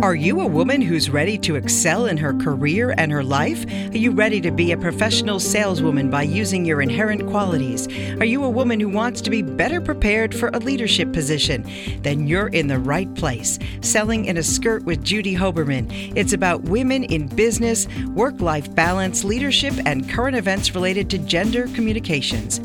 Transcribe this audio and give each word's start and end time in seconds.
Are 0.00 0.14
you 0.14 0.40
a 0.42 0.46
woman 0.46 0.80
who's 0.80 1.10
ready 1.10 1.36
to 1.38 1.56
excel 1.56 2.06
in 2.06 2.16
her 2.18 2.32
career 2.32 2.94
and 2.96 3.10
her 3.10 3.24
life? 3.24 3.66
Are 3.66 3.98
you 3.98 4.12
ready 4.12 4.40
to 4.42 4.52
be 4.52 4.70
a 4.70 4.76
professional 4.76 5.40
saleswoman 5.40 6.08
by 6.08 6.22
using 6.22 6.64
your 6.64 6.80
inherent 6.80 7.28
qualities? 7.28 7.88
Are 8.20 8.24
you 8.24 8.44
a 8.44 8.48
woman 8.48 8.78
who 8.78 8.88
wants 8.88 9.20
to 9.22 9.30
be 9.30 9.42
better 9.42 9.80
prepared 9.80 10.32
for 10.32 10.50
a 10.50 10.60
leadership 10.60 11.12
position? 11.12 11.68
Then 12.02 12.28
you're 12.28 12.46
in 12.46 12.68
the 12.68 12.78
right 12.78 13.12
place. 13.16 13.58
Selling 13.80 14.26
in 14.26 14.36
a 14.36 14.42
Skirt 14.44 14.84
with 14.84 15.02
Judy 15.02 15.34
Hoberman. 15.34 16.12
It's 16.14 16.32
about 16.32 16.62
women 16.62 17.02
in 17.02 17.26
business, 17.26 17.88
work 18.14 18.40
life 18.40 18.72
balance, 18.76 19.24
leadership, 19.24 19.74
and 19.84 20.08
current 20.08 20.36
events 20.36 20.76
related 20.76 21.10
to 21.10 21.18
gender 21.18 21.66
communications. 21.74 22.60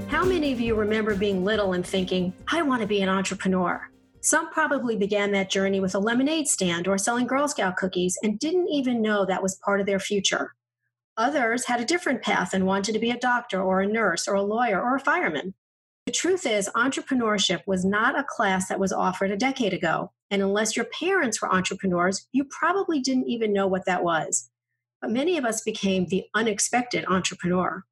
How 0.09 0.25
many 0.25 0.53
of 0.53 0.61
you 0.61 0.75
remember 0.75 1.15
being 1.15 1.45
little 1.45 1.73
and 1.73 1.87
thinking, 1.87 2.35
I 2.53 2.63
want 2.63 2.83
to 2.83 2.87
be 2.87 3.01
an 3.01 3.09
entrepreneur? 3.09 3.89
Some 4.23 4.51
probably 4.51 4.97
began 4.97 5.33
that 5.33 5.49
journey 5.49 5.81
with 5.81 5.95
a 5.95 5.99
lemonade 5.99 6.47
stand 6.47 6.87
or 6.87 6.99
selling 6.99 7.27
Girl 7.27 7.49
Scout 7.49 7.77
cookies 7.77 8.19
and 8.23 8.39
didn't 8.39 8.69
even 8.69 9.01
know 9.01 9.25
that 9.25 9.43
was 9.43 9.61
part 9.65 9.81
of 9.81 9.87
their 9.87 9.99
future. 9.99 10.55
Others 11.17 11.65
had 11.67 11.81
a 11.81 11.87
different 11.87 12.23
path 12.23 12.53
and 12.53 12.67
wanted 12.67 12.93
to 12.93 12.99
be 12.99 13.11
a 13.11 13.19
doctor 13.19 13.63
or 13.63 13.81
a 13.81 13.87
nurse 13.87 14.29
or 14.29 14.35
a 14.35 14.43
lawyer 14.43 14.81
or 14.81 14.97
a 14.97 15.01
fireman. 15.01 15.55
The 16.05 16.13
truth 16.13 16.45
is, 16.45 16.69
entrepreneurship 16.77 17.61
was 17.67 17.85
not 17.85 18.19
a 18.19 18.27
class 18.29 18.69
that 18.69 18.81
was 18.81 18.93
offered 18.93 19.31
a 19.31 19.37
decade 19.37 19.73
ago. 19.73 20.13
And 20.31 20.43
unless 20.43 20.77
your 20.77 20.87
parents 20.87 21.41
were 21.41 21.53
entrepreneurs, 21.53 22.27
you 22.33 22.45
probably 22.45 23.01
didn't 23.01 23.29
even 23.29 23.53
know 23.53 23.67
what 23.67 23.87
that 23.87 24.05
was. 24.05 24.51
But 25.01 25.11
many 25.11 25.39
of 25.39 25.45
us 25.47 25.63
became 25.63 26.07
the 26.07 26.25
unexpected 26.35 27.05
entrepreneur. 27.09 27.85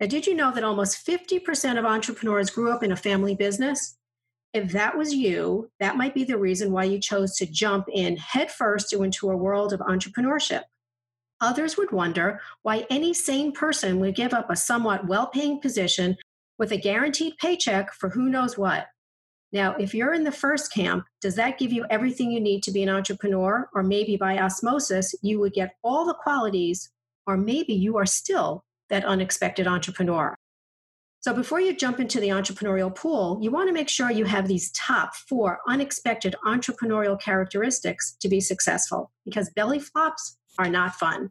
Now, 0.00 0.06
did 0.06 0.26
you 0.26 0.34
know 0.34 0.52
that 0.52 0.64
almost 0.64 1.06
50% 1.06 1.78
of 1.78 1.84
entrepreneurs 1.84 2.50
grew 2.50 2.72
up 2.72 2.82
in 2.82 2.92
a 2.92 2.96
family 2.96 3.34
business? 3.34 3.96
If 4.52 4.72
that 4.72 4.96
was 4.96 5.14
you, 5.14 5.70
that 5.78 5.96
might 5.96 6.14
be 6.14 6.24
the 6.24 6.38
reason 6.38 6.72
why 6.72 6.84
you 6.84 6.98
chose 6.98 7.36
to 7.36 7.46
jump 7.46 7.86
in 7.92 8.16
headfirst 8.16 8.92
into 8.92 9.30
a 9.30 9.36
world 9.36 9.72
of 9.72 9.80
entrepreneurship. 9.80 10.62
Others 11.40 11.76
would 11.76 11.92
wonder 11.92 12.40
why 12.62 12.86
any 12.90 13.14
sane 13.14 13.52
person 13.52 14.00
would 14.00 14.14
give 14.14 14.34
up 14.34 14.50
a 14.50 14.56
somewhat 14.56 15.06
well 15.06 15.28
paying 15.28 15.60
position 15.60 16.16
with 16.58 16.72
a 16.72 16.76
guaranteed 16.76 17.34
paycheck 17.38 17.92
for 17.94 18.10
who 18.10 18.28
knows 18.28 18.58
what. 18.58 18.88
Now, 19.52 19.74
if 19.76 19.94
you're 19.94 20.14
in 20.14 20.24
the 20.24 20.30
first 20.30 20.72
camp, 20.72 21.06
does 21.20 21.34
that 21.36 21.58
give 21.58 21.72
you 21.72 21.86
everything 21.90 22.30
you 22.30 22.40
need 22.40 22.62
to 22.64 22.72
be 22.72 22.82
an 22.82 22.88
entrepreneur? 22.88 23.68
Or 23.74 23.82
maybe 23.82 24.16
by 24.16 24.38
osmosis, 24.38 25.14
you 25.22 25.40
would 25.40 25.54
get 25.54 25.74
all 25.82 26.04
the 26.04 26.14
qualities, 26.14 26.90
or 27.26 27.36
maybe 27.36 27.72
you 27.72 27.96
are 27.96 28.06
still 28.06 28.62
that 28.90 29.04
unexpected 29.04 29.66
entrepreneur. 29.66 30.36
So 31.22 31.34
before 31.34 31.60
you 31.60 31.76
jump 31.76 32.00
into 32.00 32.18
the 32.18 32.28
entrepreneurial 32.28 32.94
pool, 32.94 33.38
you 33.42 33.50
want 33.50 33.68
to 33.68 33.74
make 33.74 33.90
sure 33.90 34.10
you 34.10 34.24
have 34.24 34.48
these 34.48 34.72
top 34.72 35.14
four 35.14 35.60
unexpected 35.68 36.34
entrepreneurial 36.46 37.20
characteristics 37.20 38.16
to 38.20 38.28
be 38.28 38.40
successful 38.40 39.12
because 39.26 39.50
belly 39.50 39.80
flops 39.80 40.38
are 40.58 40.70
not 40.70 40.94
fun. 40.94 41.30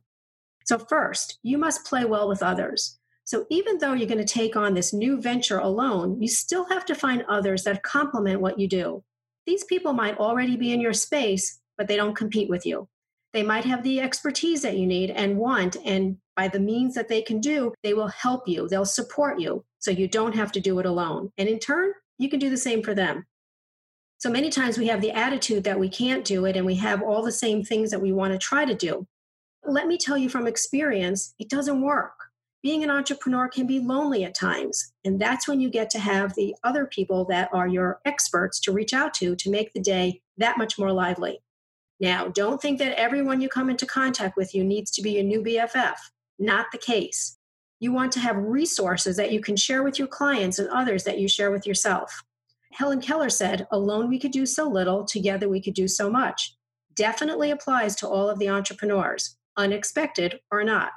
So, 0.65 0.77
first, 0.77 1.39
you 1.41 1.57
must 1.57 1.85
play 1.85 2.05
well 2.05 2.29
with 2.29 2.43
others. 2.43 2.99
So, 3.23 3.47
even 3.49 3.79
though 3.79 3.93
you're 3.93 4.07
going 4.07 4.23
to 4.23 4.33
take 4.33 4.55
on 4.55 4.75
this 4.75 4.93
new 4.93 5.19
venture 5.19 5.57
alone, 5.57 6.21
you 6.21 6.27
still 6.27 6.69
have 6.69 6.85
to 6.85 6.93
find 6.93 7.23
others 7.27 7.63
that 7.63 7.81
complement 7.81 8.41
what 8.41 8.59
you 8.59 8.67
do. 8.67 9.03
These 9.47 9.63
people 9.63 9.93
might 9.93 10.19
already 10.19 10.55
be 10.55 10.71
in 10.71 10.81
your 10.81 10.93
space, 10.93 11.59
but 11.79 11.87
they 11.87 11.95
don't 11.95 12.15
compete 12.15 12.49
with 12.49 12.63
you. 12.63 12.87
They 13.33 13.41
might 13.41 13.65
have 13.65 13.81
the 13.81 14.01
expertise 14.01 14.61
that 14.61 14.77
you 14.77 14.85
need 14.85 15.09
and 15.09 15.37
want, 15.37 15.77
and 15.83 16.17
by 16.35 16.47
the 16.47 16.59
means 16.59 16.93
that 16.93 17.07
they 17.07 17.23
can 17.23 17.39
do, 17.39 17.73
they 17.81 17.95
will 17.95 18.07
help 18.07 18.47
you, 18.47 18.67
they'll 18.67 18.85
support 18.85 19.39
you. 19.39 19.65
So 19.79 19.91
you 19.91 20.07
don't 20.07 20.35
have 20.35 20.51
to 20.53 20.59
do 20.59 20.79
it 20.79 20.85
alone. 20.85 21.31
And 21.37 21.49
in 21.49 21.59
turn, 21.59 21.93
you 22.17 22.29
can 22.29 22.39
do 22.39 22.49
the 22.49 22.57
same 22.57 22.83
for 22.83 22.93
them. 22.93 23.25
So 24.17 24.29
many 24.29 24.49
times 24.49 24.77
we 24.77 24.87
have 24.87 25.01
the 25.01 25.11
attitude 25.11 25.63
that 25.63 25.79
we 25.79 25.87
can't 25.87 26.25
do 26.25 26.45
it 26.45 26.57
and 26.57 26.65
we 26.65 26.75
have 26.75 27.01
all 27.01 27.23
the 27.23 27.31
same 27.31 27.63
things 27.63 27.89
that 27.91 28.01
we 28.01 28.11
want 28.11 28.33
to 28.33 28.37
try 28.37 28.65
to 28.65 28.75
do. 28.75 29.07
Let 29.65 29.87
me 29.87 29.97
tell 29.97 30.17
you 30.17 30.29
from 30.29 30.45
experience, 30.45 31.33
it 31.39 31.49
doesn't 31.49 31.81
work. 31.81 32.13
Being 32.61 32.83
an 32.83 32.89
entrepreneur 32.89 33.47
can 33.47 33.65
be 33.65 33.79
lonely 33.79 34.25
at 34.25 34.35
times. 34.35 34.91
And 35.05 35.21
that's 35.21 35.47
when 35.47 35.61
you 35.61 35.69
get 35.69 35.89
to 35.91 35.99
have 35.99 36.35
the 36.35 36.53
other 36.65 36.85
people 36.85 37.23
that 37.25 37.49
are 37.53 37.67
your 37.67 38.01
experts 38.03 38.59
to 38.61 38.73
reach 38.73 38.93
out 38.93 39.13
to 39.15 39.37
to 39.37 39.49
make 39.49 39.71
the 39.71 39.79
day 39.79 40.21
that 40.37 40.57
much 40.57 40.77
more 40.77 40.91
lively. 40.91 41.39
Now, 42.01 42.27
don't 42.27 42.61
think 42.61 42.79
that 42.79 42.99
everyone 42.99 43.39
you 43.39 43.47
come 43.47 43.69
into 43.69 43.85
contact 43.85 44.35
with 44.35 44.53
you 44.53 44.65
needs 44.65 44.91
to 44.91 45.01
be 45.01 45.11
your 45.11 45.23
new 45.23 45.41
BFF. 45.41 45.95
Not 46.37 46.67
the 46.73 46.77
case. 46.77 47.37
You 47.79 47.93
want 47.93 48.11
to 48.13 48.19
have 48.19 48.35
resources 48.35 49.15
that 49.17 49.31
you 49.31 49.39
can 49.39 49.55
share 49.55 49.83
with 49.83 49.97
your 49.97 50.07
clients 50.07 50.59
and 50.59 50.67
others 50.69 51.05
that 51.05 51.19
you 51.19 51.27
share 51.27 51.51
with 51.51 51.65
yourself. 51.65 52.23
Helen 52.73 53.01
Keller 53.01 53.29
said, 53.29 53.67
Alone 53.71 54.09
we 54.09 54.19
could 54.19 54.31
do 54.31 54.45
so 54.45 54.67
little, 54.67 55.05
together 55.05 55.47
we 55.47 55.61
could 55.61 55.73
do 55.73 55.87
so 55.87 56.09
much. 56.09 56.55
Definitely 56.93 57.51
applies 57.51 57.95
to 57.97 58.07
all 58.07 58.29
of 58.29 58.37
the 58.37 58.49
entrepreneurs, 58.49 59.37
unexpected 59.55 60.39
or 60.51 60.63
not. 60.63 60.91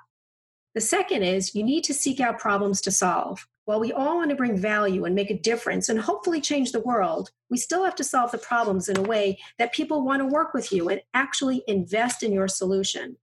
The 0.74 0.80
second 0.80 1.22
is 1.22 1.54
you 1.54 1.62
need 1.62 1.84
to 1.84 1.94
seek 1.94 2.18
out 2.18 2.38
problems 2.38 2.80
to 2.82 2.90
solve. 2.90 3.46
While 3.64 3.78
we 3.78 3.92
all 3.92 4.16
want 4.16 4.30
to 4.30 4.36
bring 4.36 4.56
value 4.56 5.04
and 5.04 5.14
make 5.14 5.30
a 5.30 5.38
difference 5.38 5.88
and 5.88 6.00
hopefully 6.00 6.40
change 6.40 6.72
the 6.72 6.80
world, 6.80 7.30
we 7.48 7.58
still 7.58 7.84
have 7.84 7.94
to 7.96 8.04
solve 8.04 8.32
the 8.32 8.38
problems 8.38 8.88
in 8.88 8.98
a 8.98 9.02
way 9.02 9.38
that 9.58 9.72
people 9.72 10.04
want 10.04 10.20
to 10.20 10.26
work 10.26 10.52
with 10.52 10.72
you 10.72 10.88
and 10.88 11.00
actually 11.14 11.62
invest 11.68 12.24
in 12.24 12.32
your 12.32 12.48
solution. 12.48 13.16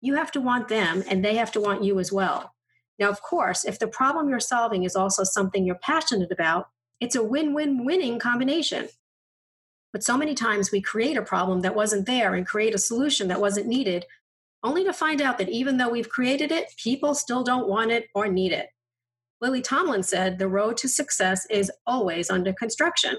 You 0.00 0.14
have 0.14 0.32
to 0.32 0.40
want 0.40 0.66
them 0.66 1.04
and 1.08 1.24
they 1.24 1.36
have 1.36 1.52
to 1.52 1.60
want 1.60 1.84
you 1.84 2.00
as 2.00 2.10
well. 2.10 2.55
Now, 2.98 3.08
of 3.10 3.22
course, 3.22 3.64
if 3.64 3.78
the 3.78 3.88
problem 3.88 4.28
you're 4.28 4.40
solving 4.40 4.84
is 4.84 4.96
also 4.96 5.24
something 5.24 5.64
you're 5.64 5.74
passionate 5.76 6.32
about, 6.32 6.68
it's 7.00 7.16
a 7.16 7.22
win 7.22 7.52
win 7.52 7.84
winning 7.84 8.18
combination. 8.18 8.88
But 9.92 10.02
so 10.02 10.16
many 10.16 10.34
times 10.34 10.70
we 10.70 10.80
create 10.80 11.16
a 11.16 11.22
problem 11.22 11.60
that 11.60 11.74
wasn't 11.74 12.06
there 12.06 12.34
and 12.34 12.46
create 12.46 12.74
a 12.74 12.78
solution 12.78 13.28
that 13.28 13.40
wasn't 13.40 13.66
needed, 13.66 14.04
only 14.62 14.84
to 14.84 14.92
find 14.92 15.20
out 15.20 15.38
that 15.38 15.48
even 15.48 15.76
though 15.76 15.88
we've 15.88 16.08
created 16.08 16.50
it, 16.50 16.74
people 16.76 17.14
still 17.14 17.42
don't 17.42 17.68
want 17.68 17.90
it 17.90 18.08
or 18.14 18.28
need 18.28 18.52
it. 18.52 18.68
Lily 19.40 19.60
Tomlin 19.60 20.02
said 20.02 20.38
the 20.38 20.48
road 20.48 20.76
to 20.78 20.88
success 20.88 21.46
is 21.50 21.70
always 21.86 22.30
under 22.30 22.52
construction. 22.52 23.16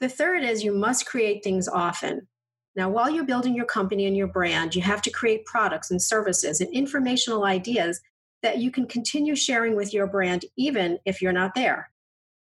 The 0.00 0.08
third 0.08 0.44
is 0.44 0.62
you 0.62 0.72
must 0.72 1.06
create 1.06 1.42
things 1.42 1.68
often. 1.68 2.28
Now, 2.76 2.88
while 2.88 3.10
you're 3.10 3.24
building 3.24 3.54
your 3.54 3.64
company 3.64 4.06
and 4.06 4.16
your 4.16 4.28
brand, 4.28 4.76
you 4.76 4.82
have 4.82 5.02
to 5.02 5.10
create 5.10 5.44
products 5.44 5.90
and 5.90 6.00
services 6.00 6.60
and 6.60 6.72
informational 6.72 7.44
ideas 7.44 8.00
that 8.42 8.58
you 8.58 8.70
can 8.70 8.86
continue 8.86 9.34
sharing 9.34 9.74
with 9.74 9.92
your 9.92 10.06
brand 10.06 10.44
even 10.56 10.98
if 11.04 11.20
you're 11.20 11.32
not 11.32 11.54
there. 11.54 11.90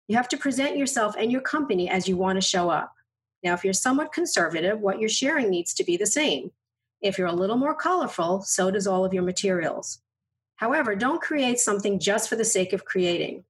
You 0.07 0.15
have 0.15 0.29
to 0.29 0.37
present 0.37 0.77
yourself 0.77 1.15
and 1.17 1.31
your 1.31 1.41
company 1.41 1.89
as 1.89 2.07
you 2.07 2.17
want 2.17 2.37
to 2.37 2.47
show 2.47 2.69
up. 2.69 2.93
Now, 3.43 3.53
if 3.53 3.63
you're 3.63 3.73
somewhat 3.73 4.13
conservative, 4.13 4.79
what 4.79 4.99
you're 4.99 5.09
sharing 5.09 5.49
needs 5.49 5.73
to 5.75 5.83
be 5.83 5.97
the 5.97 6.05
same. 6.05 6.51
If 7.01 7.17
you're 7.17 7.27
a 7.27 7.33
little 7.33 7.57
more 7.57 7.75
colorful, 7.75 8.41
so 8.41 8.71
does 8.71 8.87
all 8.87 9.05
of 9.05 9.13
your 9.13 9.23
materials. 9.23 9.99
However, 10.55 10.95
don't 10.95 11.21
create 11.21 11.59
something 11.59 11.99
just 11.99 12.27
for 12.27 12.35
the 12.35 12.45
sake 12.45 12.73
of 12.73 12.85
creating. 12.85 13.43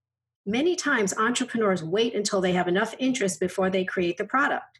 Many 0.45 0.75
times, 0.75 1.13
entrepreneurs 1.17 1.83
wait 1.83 2.13
until 2.13 2.41
they 2.41 2.53
have 2.53 2.67
enough 2.67 2.95
interest 2.99 3.39
before 3.39 3.69
they 3.69 3.85
create 3.85 4.17
the 4.17 4.25
product. 4.25 4.79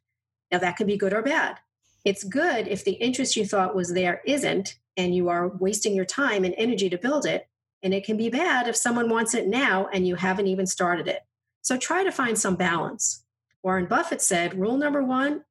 Now, 0.51 0.59
that 0.59 0.77
can 0.77 0.87
be 0.87 0.97
good 0.97 1.13
or 1.13 1.21
bad. 1.21 1.57
It's 2.05 2.23
good 2.23 2.67
if 2.67 2.83
the 2.83 2.93
interest 2.93 3.35
you 3.35 3.45
thought 3.45 3.75
was 3.75 3.93
there 3.93 4.21
isn't, 4.25 4.75
and 4.97 5.15
you 5.15 5.29
are 5.29 5.47
wasting 5.47 5.95
your 5.95 6.05
time 6.05 6.43
and 6.43 6.55
energy 6.57 6.89
to 6.89 6.97
build 6.97 7.25
it. 7.25 7.47
And 7.83 7.93
it 7.93 8.03
can 8.03 8.17
be 8.17 8.29
bad 8.29 8.67
if 8.67 8.75
someone 8.75 9.09
wants 9.09 9.35
it 9.35 9.47
now 9.47 9.87
and 9.93 10.07
you 10.07 10.15
haven't 10.15 10.47
even 10.47 10.65
started 10.65 11.07
it. 11.07 11.21
So 11.61 11.77
try 11.77 12.03
to 12.03 12.11
find 12.11 12.37
some 12.37 12.55
balance. 12.55 13.23
Warren 13.63 13.85
Buffett 13.85 14.21
said, 14.21 14.59
rule 14.59 14.77
number 14.77 15.03
one, 15.03 15.43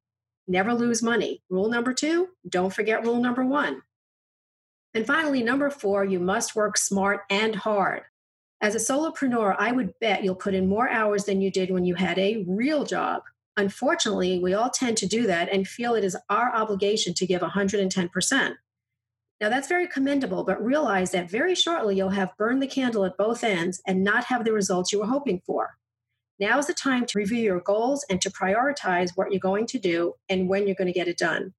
never 0.47 0.73
lose 0.73 1.01
money. 1.01 1.41
Rule 1.49 1.69
number 1.69 1.93
two, 1.93 2.29
don't 2.47 2.73
forget 2.73 3.03
rule 3.03 3.21
number 3.21 3.45
one. 3.45 3.81
And 4.93 5.05
finally, 5.05 5.43
number 5.43 5.69
four, 5.69 6.03
you 6.03 6.19
must 6.19 6.55
work 6.55 6.77
smart 6.77 7.21
and 7.29 7.55
hard. 7.55 8.03
As 8.59 8.73
a 8.73 8.79
solopreneur, 8.79 9.55
I 9.59 9.71
would 9.71 9.93
bet 9.99 10.23
you'll 10.23 10.35
put 10.35 10.55
in 10.55 10.67
more 10.67 10.89
hours 10.89 11.25
than 11.25 11.41
you 11.41 11.51
did 11.51 11.69
when 11.69 11.85
you 11.85 11.95
had 11.95 12.17
a 12.17 12.43
real 12.47 12.83
job. 12.83 13.21
Unfortunately, 13.55 14.39
we 14.39 14.53
all 14.53 14.69
tend 14.69 14.97
to 14.97 15.05
do 15.05 15.27
that 15.27 15.49
and 15.51 15.67
feel 15.67 15.93
it 15.93 16.03
is 16.03 16.17
our 16.29 16.53
obligation 16.55 17.13
to 17.15 17.27
give 17.27 17.41
110%. 17.41 18.55
Now, 19.39 19.49
that's 19.49 19.67
very 19.67 19.87
commendable, 19.87 20.43
but 20.43 20.63
realize 20.63 21.11
that 21.11 21.29
very 21.29 21.53
shortly 21.53 21.95
you'll 21.95 22.09
have 22.09 22.35
burned 22.37 22.61
the 22.61 22.67
candle 22.67 23.05
at 23.05 23.17
both 23.17 23.43
ends 23.43 23.81
and 23.85 24.03
not 24.03 24.25
have 24.25 24.45
the 24.45 24.51
results 24.51 24.91
you 24.91 24.99
were 24.99 25.05
hoping 25.05 25.41
for. 25.45 25.77
Now 26.39 26.57
is 26.59 26.67
the 26.67 26.73
time 26.73 27.05
to 27.05 27.17
review 27.17 27.41
your 27.41 27.59
goals 27.59 28.05
and 28.09 28.21
to 28.21 28.29
prioritize 28.29 29.11
what 29.15 29.31
you're 29.31 29.39
going 29.39 29.67
to 29.67 29.79
do 29.79 30.13
and 30.29 30.49
when 30.49 30.65
you're 30.65 30.75
going 30.75 30.91
to 30.91 30.99
get 30.99 31.07
it 31.07 31.17
done. 31.17 31.53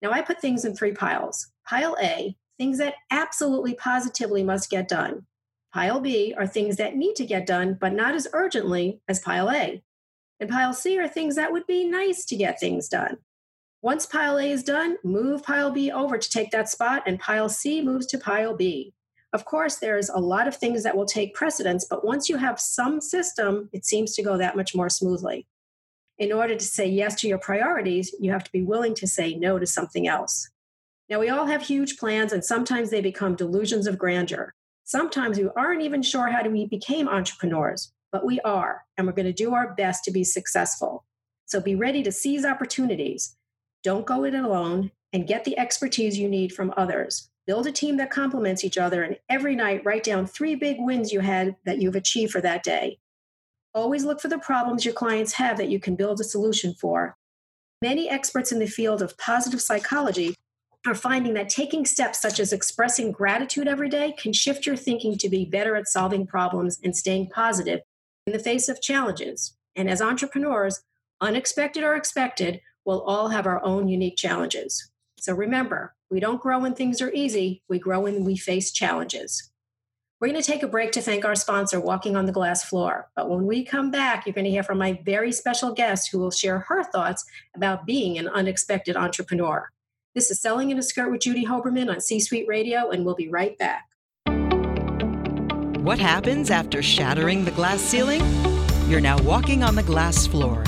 Now, 0.00 0.10
I 0.10 0.20
put 0.20 0.40
things 0.40 0.64
in 0.64 0.74
three 0.74 0.92
piles. 0.92 1.48
Pile 1.66 1.96
A 2.02 2.36
things 2.58 2.78
that 2.78 2.94
absolutely 3.10 3.74
positively 3.74 4.44
must 4.44 4.70
get 4.70 4.86
done. 4.86 5.26
Pile 5.72 6.00
B 6.00 6.34
are 6.36 6.46
things 6.46 6.76
that 6.76 6.96
need 6.96 7.16
to 7.16 7.26
get 7.26 7.46
done, 7.46 7.76
but 7.80 7.92
not 7.92 8.14
as 8.14 8.28
urgently 8.32 9.00
as 9.08 9.18
pile 9.18 9.50
A. 9.50 9.82
And 10.38 10.50
pile 10.50 10.72
C 10.72 10.98
are 10.98 11.08
things 11.08 11.34
that 11.36 11.50
would 11.50 11.66
be 11.66 11.84
nice 11.84 12.24
to 12.26 12.36
get 12.36 12.60
things 12.60 12.88
done. 12.88 13.18
Once 13.82 14.06
pile 14.06 14.38
A 14.38 14.48
is 14.48 14.62
done, 14.62 14.96
move 15.02 15.42
pile 15.42 15.72
B 15.72 15.90
over 15.90 16.16
to 16.16 16.30
take 16.30 16.52
that 16.52 16.68
spot, 16.68 17.02
and 17.04 17.18
pile 17.18 17.48
C 17.48 17.82
moves 17.82 18.06
to 18.06 18.18
pile 18.18 18.56
B. 18.56 18.94
Of 19.32 19.44
course, 19.44 19.76
there's 19.76 20.08
a 20.08 20.18
lot 20.18 20.46
of 20.46 20.54
things 20.54 20.84
that 20.84 20.96
will 20.96 21.04
take 21.04 21.34
precedence, 21.34 21.84
but 21.90 22.04
once 22.04 22.28
you 22.28 22.36
have 22.36 22.60
some 22.60 23.00
system, 23.00 23.68
it 23.72 23.84
seems 23.84 24.14
to 24.14 24.22
go 24.22 24.36
that 24.38 24.56
much 24.56 24.72
more 24.72 24.88
smoothly. 24.88 25.48
In 26.16 26.32
order 26.32 26.54
to 26.54 26.64
say 26.64 26.86
yes 26.86 27.20
to 27.22 27.28
your 27.28 27.38
priorities, 27.38 28.14
you 28.20 28.30
have 28.30 28.44
to 28.44 28.52
be 28.52 28.62
willing 28.62 28.94
to 28.94 29.06
say 29.08 29.34
no 29.34 29.58
to 29.58 29.66
something 29.66 30.06
else. 30.06 30.48
Now, 31.08 31.18
we 31.18 31.28
all 31.28 31.46
have 31.46 31.62
huge 31.62 31.96
plans, 31.96 32.32
and 32.32 32.44
sometimes 32.44 32.90
they 32.90 33.00
become 33.00 33.34
delusions 33.34 33.88
of 33.88 33.98
grandeur. 33.98 34.54
Sometimes 34.84 35.38
we 35.38 35.48
aren't 35.56 35.82
even 35.82 36.02
sure 36.02 36.28
how 36.28 36.48
we 36.48 36.66
became 36.66 37.08
entrepreneurs, 37.08 37.92
but 38.12 38.24
we 38.24 38.38
are, 38.42 38.84
and 38.96 39.08
we're 39.08 39.12
going 39.12 39.26
to 39.26 39.32
do 39.32 39.54
our 39.54 39.74
best 39.74 40.04
to 40.04 40.12
be 40.12 40.22
successful. 40.22 41.04
So 41.46 41.60
be 41.60 41.74
ready 41.74 42.04
to 42.04 42.12
seize 42.12 42.44
opportunities. 42.44 43.36
Don't 43.82 44.06
go 44.06 44.24
it 44.24 44.34
alone 44.34 44.90
and 45.12 45.26
get 45.26 45.44
the 45.44 45.58
expertise 45.58 46.18
you 46.18 46.28
need 46.28 46.52
from 46.52 46.72
others. 46.76 47.28
Build 47.46 47.66
a 47.66 47.72
team 47.72 47.96
that 47.96 48.10
complements 48.10 48.64
each 48.64 48.78
other, 48.78 49.02
and 49.02 49.18
every 49.28 49.56
night 49.56 49.84
write 49.84 50.04
down 50.04 50.26
three 50.26 50.54
big 50.54 50.76
wins 50.78 51.12
you 51.12 51.20
had 51.20 51.56
that 51.64 51.80
you've 51.80 51.96
achieved 51.96 52.32
for 52.32 52.40
that 52.40 52.62
day. 52.62 52.98
Always 53.74 54.04
look 54.04 54.20
for 54.20 54.28
the 54.28 54.38
problems 54.38 54.84
your 54.84 54.94
clients 54.94 55.32
have 55.32 55.56
that 55.56 55.68
you 55.68 55.80
can 55.80 55.96
build 55.96 56.20
a 56.20 56.24
solution 56.24 56.74
for. 56.74 57.16
Many 57.80 58.08
experts 58.08 58.52
in 58.52 58.60
the 58.60 58.66
field 58.66 59.02
of 59.02 59.18
positive 59.18 59.60
psychology 59.60 60.36
are 60.86 60.94
finding 60.94 61.34
that 61.34 61.48
taking 61.48 61.84
steps 61.84 62.20
such 62.20 62.38
as 62.38 62.52
expressing 62.52 63.10
gratitude 63.10 63.66
every 63.66 63.88
day 63.88 64.12
can 64.16 64.32
shift 64.32 64.66
your 64.66 64.76
thinking 64.76 65.18
to 65.18 65.28
be 65.28 65.44
better 65.44 65.74
at 65.74 65.88
solving 65.88 66.26
problems 66.26 66.78
and 66.84 66.96
staying 66.96 67.28
positive 67.30 67.80
in 68.26 68.32
the 68.32 68.38
face 68.38 68.68
of 68.68 68.80
challenges. 68.80 69.56
And 69.74 69.90
as 69.90 70.02
entrepreneurs, 70.02 70.82
unexpected 71.20 71.82
or 71.82 71.94
expected, 71.94 72.60
we'll 72.84 73.02
all 73.02 73.28
have 73.28 73.46
our 73.46 73.62
own 73.64 73.88
unique 73.88 74.16
challenges. 74.16 74.90
So 75.18 75.34
remember, 75.34 75.94
we 76.10 76.20
don't 76.20 76.40
grow 76.40 76.58
when 76.58 76.74
things 76.74 77.00
are 77.00 77.12
easy, 77.12 77.62
we 77.68 77.78
grow 77.78 78.00
when 78.00 78.24
we 78.24 78.36
face 78.36 78.72
challenges. 78.72 79.50
We're 80.20 80.28
going 80.28 80.40
to 80.40 80.46
take 80.48 80.62
a 80.62 80.68
break 80.68 80.92
to 80.92 81.00
thank 81.00 81.24
our 81.24 81.34
sponsor, 81.34 81.80
Walking 81.80 82.14
on 82.14 82.26
the 82.26 82.32
Glass 82.32 82.62
Floor. 82.62 83.08
But 83.16 83.28
when 83.28 83.44
we 83.44 83.64
come 83.64 83.90
back, 83.90 84.24
you're 84.24 84.34
going 84.34 84.44
to 84.44 84.50
hear 84.50 84.62
from 84.62 84.78
my 84.78 85.00
very 85.04 85.32
special 85.32 85.72
guest 85.72 86.10
who 86.12 86.20
will 86.20 86.30
share 86.30 86.60
her 86.60 86.84
thoughts 86.84 87.24
about 87.56 87.86
being 87.86 88.18
an 88.18 88.28
unexpected 88.28 88.96
entrepreneur. 88.96 89.68
This 90.14 90.30
is 90.30 90.40
Selling 90.40 90.70
in 90.70 90.78
a 90.78 90.82
Skirt 90.82 91.10
with 91.10 91.22
Judy 91.22 91.44
Hoberman 91.44 91.90
on 91.90 92.00
C 92.00 92.20
Suite 92.20 92.46
Radio, 92.46 92.90
and 92.90 93.04
we'll 93.04 93.16
be 93.16 93.28
right 93.28 93.58
back. 93.58 93.88
What 95.82 95.98
happens 95.98 96.50
after 96.50 96.82
shattering 96.82 97.44
the 97.44 97.50
glass 97.50 97.80
ceiling? 97.80 98.22
You're 98.88 99.00
now 99.00 99.20
walking 99.22 99.64
on 99.64 99.74
the 99.74 99.82
glass 99.82 100.26
floor. 100.28 100.62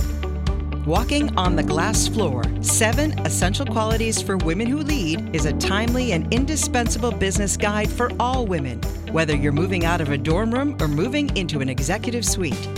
Walking 0.87 1.35
on 1.39 1.57
the 1.57 1.63
Glass 1.63 2.09
Floor 2.09 2.45
Seven 2.61 3.19
Essential 3.21 3.65
Qualities 3.65 4.21
for 4.21 4.37
Women 4.37 4.67
Who 4.67 4.81
Lead 4.81 5.35
is 5.35 5.47
a 5.47 5.55
timely 5.55 6.13
and 6.13 6.31
indispensable 6.33 7.11
business 7.11 7.57
guide 7.57 7.89
for 7.89 8.11
all 8.21 8.45
women, 8.45 8.83
whether 9.11 9.35
you're 9.35 9.51
moving 9.51 9.87
out 9.87 10.03
of 10.03 10.11
a 10.11 10.19
dorm 10.19 10.53
room 10.53 10.77
or 10.83 10.89
moving 10.89 11.35
into 11.39 11.63
an 11.63 11.71
executive 11.71 12.23
suite. 12.23 12.69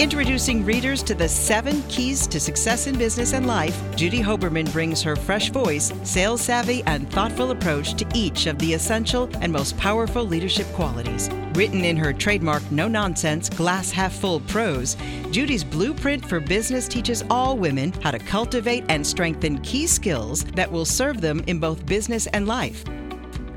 Introducing 0.00 0.64
readers 0.64 1.04
to 1.04 1.14
the 1.14 1.28
seven 1.28 1.80
keys 1.84 2.26
to 2.26 2.40
success 2.40 2.88
in 2.88 2.98
business 2.98 3.32
and 3.32 3.46
life, 3.46 3.80
Judy 3.94 4.20
Hoberman 4.20 4.70
brings 4.72 5.00
her 5.02 5.14
fresh 5.14 5.50
voice, 5.50 5.92
sales 6.02 6.40
savvy, 6.40 6.82
and 6.86 7.08
thoughtful 7.12 7.52
approach 7.52 7.94
to 7.94 8.06
each 8.12 8.46
of 8.46 8.58
the 8.58 8.74
essential 8.74 9.30
and 9.40 9.52
most 9.52 9.78
powerful 9.78 10.24
leadership 10.24 10.66
qualities. 10.72 11.30
Written 11.52 11.84
in 11.84 11.96
her 11.96 12.12
trademark 12.12 12.68
no 12.72 12.88
nonsense, 12.88 13.48
glass 13.48 13.92
half 13.92 14.12
full 14.12 14.40
prose, 14.40 14.96
Judy's 15.30 15.62
blueprint 15.62 16.28
for 16.28 16.40
business 16.40 16.88
teaches 16.88 17.22
all 17.30 17.56
women 17.56 17.92
how 18.02 18.10
to 18.10 18.18
cultivate 18.18 18.84
and 18.88 19.06
strengthen 19.06 19.60
key 19.60 19.86
skills 19.86 20.42
that 20.56 20.70
will 20.70 20.84
serve 20.84 21.20
them 21.20 21.40
in 21.46 21.60
both 21.60 21.86
business 21.86 22.26
and 22.28 22.48
life 22.48 22.84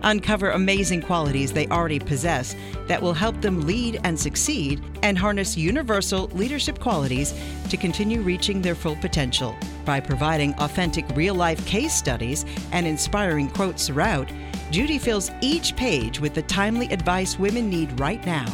uncover 0.04 0.52
amazing 0.52 1.02
qualities 1.02 1.52
they 1.52 1.68
already 1.68 2.00
possess 2.00 2.56
that 2.88 3.02
will 3.02 3.14
help 3.14 3.40
them 3.42 3.62
lead 3.62 4.00
and 4.04 4.20
succeed, 4.20 4.84
and 5.04 5.18
harness 5.18 5.58
universal 5.58 6.28
leadership 6.34 6.80
qualities 6.80 7.34
to 7.70 7.78
continue 7.78 8.22
reaching 8.22 8.62
their 8.62 8.76
full 8.76 8.96
potential. 8.98 9.56
By 9.86 10.00
providing 10.00 10.54
authentic 10.56 11.06
real 11.16 11.36
life 11.36 11.66
case 11.66 11.94
studies 11.94 12.46
and 12.72 12.86
inspiring 12.86 13.50
quotes 13.50 13.88
throughout, 13.88 14.32
Judy 14.72 14.98
fills 14.98 15.32
each 15.42 15.76
page 15.76 16.20
with 16.20 16.34
the 16.34 16.42
timely 16.44 16.88
advice 16.88 17.40
women 17.40 17.70
need 17.70 18.00
right 18.00 18.26
now. 18.26 18.52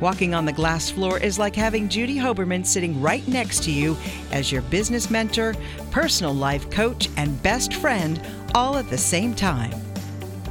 Walking 0.00 0.34
on 0.34 0.44
the 0.44 0.52
glass 0.52 0.90
floor 0.90 1.18
is 1.18 1.38
like 1.38 1.54
having 1.54 1.88
Judy 1.88 2.16
Hoberman 2.16 2.66
sitting 2.66 3.00
right 3.00 3.26
next 3.26 3.62
to 3.64 3.70
you 3.70 3.96
as 4.32 4.50
your 4.50 4.62
business 4.62 5.08
mentor, 5.08 5.54
personal 5.90 6.34
life 6.34 6.68
coach, 6.70 7.08
and 7.16 7.40
best 7.42 7.74
friend 7.74 8.20
all 8.54 8.76
at 8.76 8.88
the 8.90 8.98
same 8.98 9.34
time. 9.34 9.83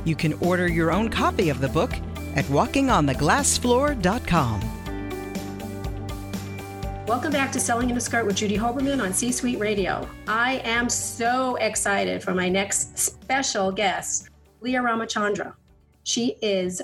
You 0.06 0.16
can 0.16 0.34
order 0.36 0.68
your 0.68 0.92
own 0.92 1.10
copy 1.10 1.50
of 1.50 1.60
the 1.62 1.70
book 1.70 1.92
at 2.36 2.46
walkingontheglassfloor.com. 2.46 4.62
Welcome 7.06 7.32
back 7.32 7.52
to 7.52 7.60
Selling 7.60 7.90
in 7.90 7.98
a 7.98 8.02
Skirt 8.02 8.26
with 8.26 8.38
Judy 8.38 8.58
Hoberman 8.58 9.04
on 9.04 9.14
C 9.14 9.32
Suite 9.32 9.60
Radio. 9.60 10.10
I 10.28 10.62
am 10.64 10.90
so 10.90 11.56
excited 11.58 12.24
for 12.24 12.34
my 12.34 12.50
next 12.50 12.98
special 12.98 13.72
guest, 13.72 14.30
Liia 14.62 14.82
Ramachandra. 14.82 15.54
She 16.04 16.36
is 16.42 16.82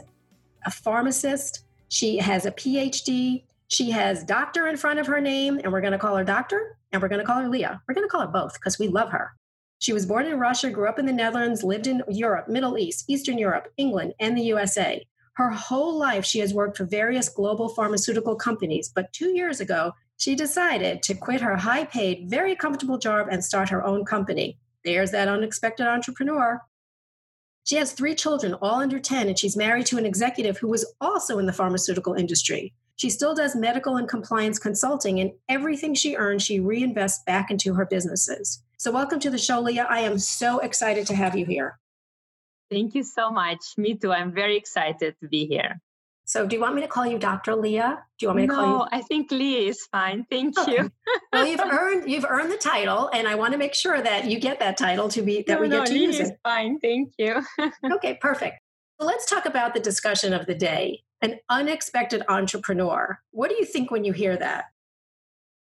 a 0.66 0.72
pharmacist, 0.72 1.64
she 1.88 2.18
has 2.18 2.46
a 2.46 2.52
PhD, 2.52 3.44
she 3.70 3.92
has 3.92 4.24
doctor 4.24 4.68
in 4.68 4.78
front 4.78 5.00
of 5.00 5.08
her 5.08 5.22
name, 5.22 5.60
and 5.64 5.72
we're 5.72 5.82
going 5.82 5.94
to 5.94 6.00
call 6.00 6.16
her 6.16 6.24
doctor 6.24 6.78
and 6.92 7.02
we're 7.02 7.08
going 7.08 7.22
to 7.22 7.26
call 7.26 7.40
her 7.40 7.48
Liia. 7.48 7.80
We're 7.88 7.94
going 7.94 8.06
to 8.06 8.12
call 8.12 8.22
her 8.22 8.28
both 8.28 8.54
because 8.54 8.78
we 8.78 8.88
love 8.88 9.10
her. 9.10 9.34
She 9.80 9.94
was 9.94 10.06
born 10.06 10.26
in 10.26 10.40
Russia, 10.40 10.70
grew 10.70 10.90
up 10.90 11.00
in 11.00 11.06
the 11.06 11.14
Netherlands, 11.14 11.64
lived 11.64 11.88
in 11.88 12.04
Europe, 12.10 12.50
Middle 12.50 12.78
East, 12.78 13.06
Eastern 13.08 13.38
Europe, 13.38 13.72
England, 13.78 14.14
and 14.20 14.38
the 14.38 14.44
USA. 14.44 15.08
Her 15.36 15.50
whole 15.50 15.98
life, 15.98 16.26
she 16.26 16.40
has 16.40 16.54
worked 16.54 16.76
for 16.76 16.84
various 16.84 17.30
global 17.30 17.70
pharmaceutical 17.70 18.36
companies, 18.36 18.92
but 18.94 19.14
two 19.14 19.30
years 19.30 19.62
ago, 19.62 19.94
she 20.18 20.36
decided 20.36 21.02
to 21.04 21.16
quit 21.16 21.40
her 21.40 21.56
high 21.56 21.86
paid, 21.86 22.30
very 22.30 22.58
comfortable 22.58 22.98
job 22.98 23.28
and 23.32 23.44
start 23.44 23.70
her 23.70 23.86
own 23.86 24.04
company. 24.04 24.60
There's 24.84 25.12
that 25.12 25.30
unexpected 25.30 25.88
entrepreneur. 25.88 26.62
She 27.64 27.78
has 27.78 27.94
three 27.94 28.16
children, 28.16 28.56
all 28.56 28.82
under 28.82 29.00
10, 29.00 29.30
and 29.30 29.40
she's 29.40 29.56
married 29.56 29.86
to 29.86 29.98
an 29.98 30.06
executive 30.06 30.58
who 30.58 30.68
was 30.68 30.94
also 31.00 31.40
in 31.40 31.46
the 31.46 31.54
pharmaceutical 31.54 32.16
industry. 32.16 32.74
She 32.98 33.10
still 33.10 33.34
does 33.34 33.56
medical 33.56 33.96
and 33.96 34.10
compliance 34.10 34.60
consulting, 34.60 35.22
and 35.22 35.32
everything 35.48 35.94
she 35.94 36.18
earns, 36.18 36.44
she 36.44 36.60
reinvests 36.60 37.24
back 37.26 37.50
into 37.50 37.76
her 37.76 37.86
businesses. 37.86 38.62
So, 38.80 38.92
welcome 38.92 39.20
to 39.20 39.30
the 39.30 39.38
show, 39.38 39.62
Liia. 39.62 39.86
I 39.90 40.00
am 40.00 40.18
so 40.18 40.60
excited 40.60 41.06
to 41.08 41.14
have 41.14 41.38
you 41.38 41.46
here. 41.46 41.78
Thank 42.72 42.96
you 42.96 43.04
so 43.04 43.30
much. 43.30 43.60
Me 43.76 43.96
too. 43.96 44.14
I'm 44.14 44.32
very 44.32 44.56
excited 44.56 45.18
to 45.22 45.28
be 45.28 45.46
here. 45.48 45.82
So, 46.24 46.48
do 46.48 46.56
you 46.56 46.62
want 46.62 46.76
me 46.76 46.82
to 46.84 46.88
call 46.88 47.06
you 47.06 47.20
Dr. 47.20 47.56
Liia? 47.56 47.98
Do 48.18 48.26
you 48.26 48.28
want 48.30 48.38
me 48.38 48.44
to 48.44 48.48
no, 48.48 48.56
call 48.56 48.66
you? 48.66 48.78
No, 48.78 48.88
I 48.90 49.02
think 49.02 49.32
Liia 49.32 49.68
is 49.68 49.86
fine. 49.92 50.26
Thank 50.30 50.58
okay. 50.58 50.72
you. 50.72 50.92
well, 51.34 51.46
you've 51.46 51.60
earned 51.70 52.10
you've 52.10 52.24
earned 52.24 52.54
the 52.54 52.58
title, 52.58 53.10
and 53.12 53.28
I 53.28 53.36
want 53.36 53.52
to 53.52 53.58
make 53.58 53.74
sure 53.74 54.02
that 54.02 54.32
you 54.32 54.40
get 54.40 54.60
that 54.60 54.78
title 54.78 55.10
to 55.10 55.22
be 55.24 55.44
that 55.46 55.56
no, 55.56 55.60
we 55.60 55.68
get 55.68 55.80
no, 55.80 55.86
to 55.86 55.92
Liia 55.92 56.00
use 56.00 56.20
is 56.22 56.30
it. 56.30 56.40
Fine. 56.46 56.80
Thank 56.80 57.12
you. 57.18 57.44
okay, 57.96 58.18
perfect. 58.22 58.62
So 58.98 59.06
let's 59.06 59.26
talk 59.26 59.46
about 59.46 59.74
the 59.74 59.82
discussion 59.82 60.32
of 60.32 60.46
the 60.46 60.56
day. 60.56 61.04
An 61.22 61.38
unexpected 61.50 62.24
entrepreneur. 62.30 63.20
What 63.32 63.50
do 63.50 63.58
you 63.60 63.66
think 63.66 63.92
when 63.92 64.06
you 64.06 64.14
hear 64.14 64.38
that? 64.38 64.68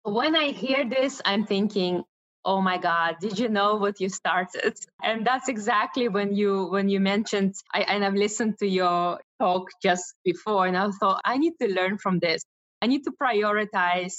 When 0.03 0.35
I 0.35 0.49
hear 0.49 0.87
this, 0.87 1.19
I'm 1.25 1.47
thinking, 1.47 2.03
oh 2.47 2.61
my 2.61 2.77
god 2.77 3.17
did 3.19 3.37
you 3.37 3.49
know 3.49 3.75
what 3.75 3.99
you 3.99 4.09
started? 4.09 4.73
And 5.03 5.27
that's 5.27 5.49
exactly 5.49 6.07
when 6.07 6.33
you 6.33 6.51
when 6.73 6.87
you 6.89 6.99
mentioned 6.99 7.53
I, 7.73 7.81
and 7.81 8.03
i've 8.05 8.15
listened 8.25 8.57
to 8.59 8.67
your 8.67 9.19
talk 9.39 9.65
just 9.83 10.05
before 10.23 10.65
and 10.67 10.77
i 10.77 10.89
thought 10.99 11.21
i 11.25 11.37
need 11.37 11.53
to 11.61 11.67
learn 11.67 11.97
from 11.99 12.19
this. 12.19 12.41
I 12.81 12.87
need 12.87 13.03
to 13.05 13.11
prioritize 13.21 14.15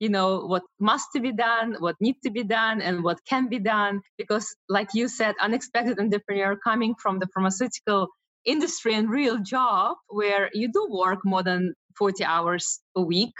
you 0.00 0.08
know 0.08 0.28
what 0.52 0.62
must 0.78 1.08
be 1.26 1.32
done 1.32 1.76
what 1.78 1.96
needs 2.00 2.20
to 2.24 2.30
be 2.30 2.44
done 2.44 2.80
and 2.80 3.04
what 3.04 3.18
can 3.28 3.48
be 3.48 3.58
done. 3.58 4.00
Because 4.18 4.46
like 4.68 4.90
you 4.94 5.08
said 5.08 5.34
unexpected 5.40 5.98
entrepreneur 5.98 6.56
coming 6.56 6.94
from 7.02 7.18
the 7.18 7.28
pharmaceutical 7.34 8.08
industry 8.44 8.94
and 8.94 9.10
real 9.10 9.38
job 9.38 9.96
where 10.08 10.50
you 10.54 10.72
do 10.72 10.86
work 10.90 11.20
more 11.24 11.42
than 11.42 11.74
40 11.98 12.24
hours 12.24 12.80
a 12.96 13.02
week. 13.02 13.34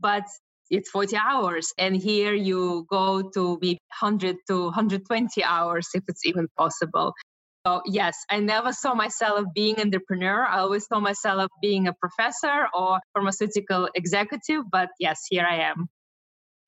But 0.00 0.24
it's 0.70 0.90
40 0.90 1.16
hours 1.16 1.72
and 1.78 1.96
here 1.96 2.34
you 2.34 2.86
go 2.90 3.30
to 3.30 3.58
be 3.58 3.78
100 4.00 4.36
to 4.48 4.64
120 4.64 5.44
hours 5.44 5.88
if 5.94 6.02
it's 6.08 6.26
even 6.26 6.48
possible. 6.56 7.12
So 7.66 7.82
yes 7.86 8.16
i 8.30 8.38
never 8.40 8.72
saw 8.72 8.94
myself 8.94 9.46
being 9.54 9.80
entrepreneur. 9.80 10.46
I 10.46 10.60
always 10.60 10.86
saw 10.86 11.00
myself 11.00 11.50
being 11.60 11.88
a 11.88 11.94
professor 11.94 12.68
or 12.74 13.00
pharmaceutical 13.14 13.88
executive 13.94 14.62
but 14.70 14.90
yes 14.98 15.26
here 15.28 15.46
i 15.48 15.56
am. 15.56 15.88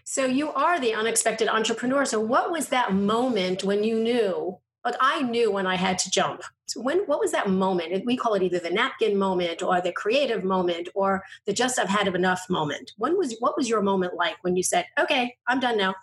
So 0.05 0.25
you 0.25 0.51
are 0.51 0.81
the 0.81 0.93
unexpected 0.95 1.47
entrepreneur. 1.49 2.05
So 2.05 2.19
what 2.19 2.51
was 2.51 2.69
that 2.69 2.93
moment 2.93 3.63
when 3.63 3.85
you 3.85 4.01
knew 4.01 4.59
like 4.85 4.97
I 5.01 5.23
knew 5.23 5.51
when 5.51 5.67
I 5.67 5.77
had 5.77 5.99
to 6.01 6.11
jump. 6.11 6.43
So 6.67 6.81
when 6.81 7.01
what 7.01 7.21
was 7.21 7.33
that 7.33 7.51
moment? 7.51 8.05
We 8.07 8.17
call 8.17 8.35
it 8.35 8.43
either 8.43 8.59
the 8.59 8.71
napkin 8.71 9.19
moment 9.19 9.63
or 9.63 9.81
the 9.81 9.93
creative 9.93 10.45
moment 10.45 10.89
or 10.95 11.25
the 11.47 11.53
just 11.53 11.79
I've 11.79 11.89
had 11.89 12.09
enough 12.09 12.43
moment. 12.49 12.93
When 12.97 13.19
was 13.19 13.37
what 13.41 13.57
was 13.57 13.69
your 13.69 13.83
moment 13.83 14.15
like 14.15 14.37
when 14.43 14.57
you 14.57 14.63
said, 14.63 14.87
"Okay, 14.99 15.37
I'm 15.49 15.61
done 15.61 15.77
now"? 15.77 15.95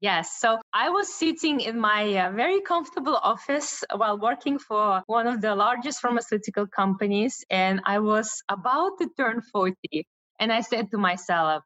Yes. 0.00 0.40
So 0.40 0.58
I 0.72 0.88
was 0.88 1.14
sitting 1.14 1.60
in 1.60 1.78
my 1.78 2.16
uh, 2.16 2.32
very 2.32 2.60
comfortable 2.60 3.14
office 3.22 3.84
while 3.94 4.18
working 4.18 4.58
for 4.58 5.02
one 5.06 5.28
of 5.28 5.40
the 5.40 5.54
largest 5.54 6.00
pharmaceutical 6.00 6.66
companies, 6.66 7.44
and 7.50 7.80
I 7.84 8.00
was 8.00 8.42
about 8.48 8.98
to 8.98 9.08
turn 9.16 9.42
40. 9.52 9.76
And 10.40 10.52
I 10.52 10.62
said 10.62 10.90
to 10.90 10.98
myself, 10.98 11.62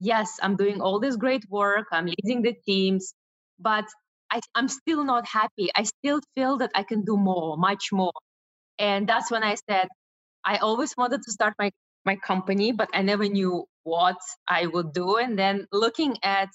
Yes, 0.00 0.38
I'm 0.42 0.56
doing 0.56 0.82
all 0.82 1.00
this 1.00 1.16
great 1.16 1.44
work, 1.48 1.86
I'm 1.90 2.06
leading 2.06 2.42
the 2.42 2.54
teams, 2.66 3.14
but 3.58 3.86
I, 4.30 4.40
I'm 4.54 4.68
still 4.68 5.04
not 5.04 5.26
happy. 5.26 5.70
I 5.74 5.84
still 5.84 6.20
feel 6.34 6.58
that 6.58 6.70
I 6.74 6.82
can 6.82 7.04
do 7.04 7.16
more, 7.16 7.56
much 7.56 7.88
more. 7.92 8.12
And 8.78 9.08
that's 9.08 9.30
when 9.30 9.42
I 9.42 9.56
said, 9.68 9.88
I 10.44 10.58
always 10.58 10.94
wanted 10.96 11.22
to 11.22 11.32
start 11.32 11.54
my, 11.58 11.70
my 12.04 12.16
company, 12.16 12.72
but 12.72 12.90
I 12.94 13.02
never 13.02 13.28
knew 13.28 13.64
what 13.84 14.18
I 14.48 14.66
would 14.66 14.92
do. 14.92 15.16
And 15.16 15.38
then 15.38 15.66
looking 15.72 16.16
at 16.22 16.50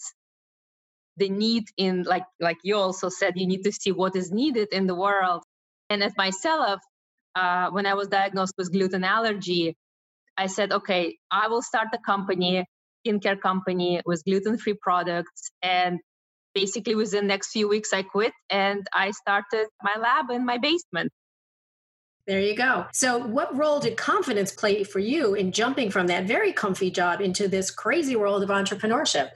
the 1.18 1.30
need 1.30 1.66
in 1.78 2.04
like 2.04 2.26
like 2.40 2.58
you 2.64 2.76
also 2.78 3.10
said, 3.10 3.34
you 3.36 3.48
need 3.48 3.64
to 3.64 3.72
see 3.72 3.92
what 3.92 4.16
is 4.16 4.32
needed 4.32 4.70
in 4.72 4.88
the 4.88 4.96
world. 4.96 5.44
And 5.90 6.04
as 6.04 6.14
myself, 6.18 6.82
uh, 7.36 7.70
when 7.70 7.86
I 7.86 7.94
was 7.94 8.08
diagnosed 8.08 8.54
with 8.58 8.72
gluten 8.72 9.04
allergy, 9.04 9.76
I 10.38 10.48
said, 10.48 10.72
okay, 10.72 11.18
I 11.32 11.48
will 11.50 11.62
start 11.62 11.90
a 11.94 12.00
company, 12.00 12.66
skincare 13.06 13.40
company 13.40 14.02
with 14.06 14.24
gluten-free 14.26 14.78
products, 14.82 15.52
and 15.62 16.00
basically 16.54 16.96
within 16.96 17.26
the 17.26 17.28
next 17.28 17.52
few 17.52 17.68
weeks 17.68 17.94
i 17.94 18.02
quit 18.02 18.34
and 18.50 18.88
i 18.94 19.12
started 19.12 19.68
my 19.82 19.96
lab 20.00 20.30
in 20.30 20.46
my 20.46 20.58
basement 20.58 21.12
there 22.26 22.40
you 22.40 22.56
go. 22.56 22.86
So, 22.94 23.18
what 23.18 23.56
role 23.58 23.82
did 23.82 23.98
confidence 23.98 24.52
play 24.54 24.86
for 24.86 25.00
you 25.00 25.34
in 25.34 25.52
jumping 25.52 25.92
from 25.92 26.08
that 26.08 26.26
very 26.26 26.54
comfy 26.54 26.90
job 26.90 27.20
into 27.20 27.50
this 27.50 27.70
crazy 27.70 28.16
world 28.16 28.44
of 28.44 28.50
entrepreneurship? 28.50 29.30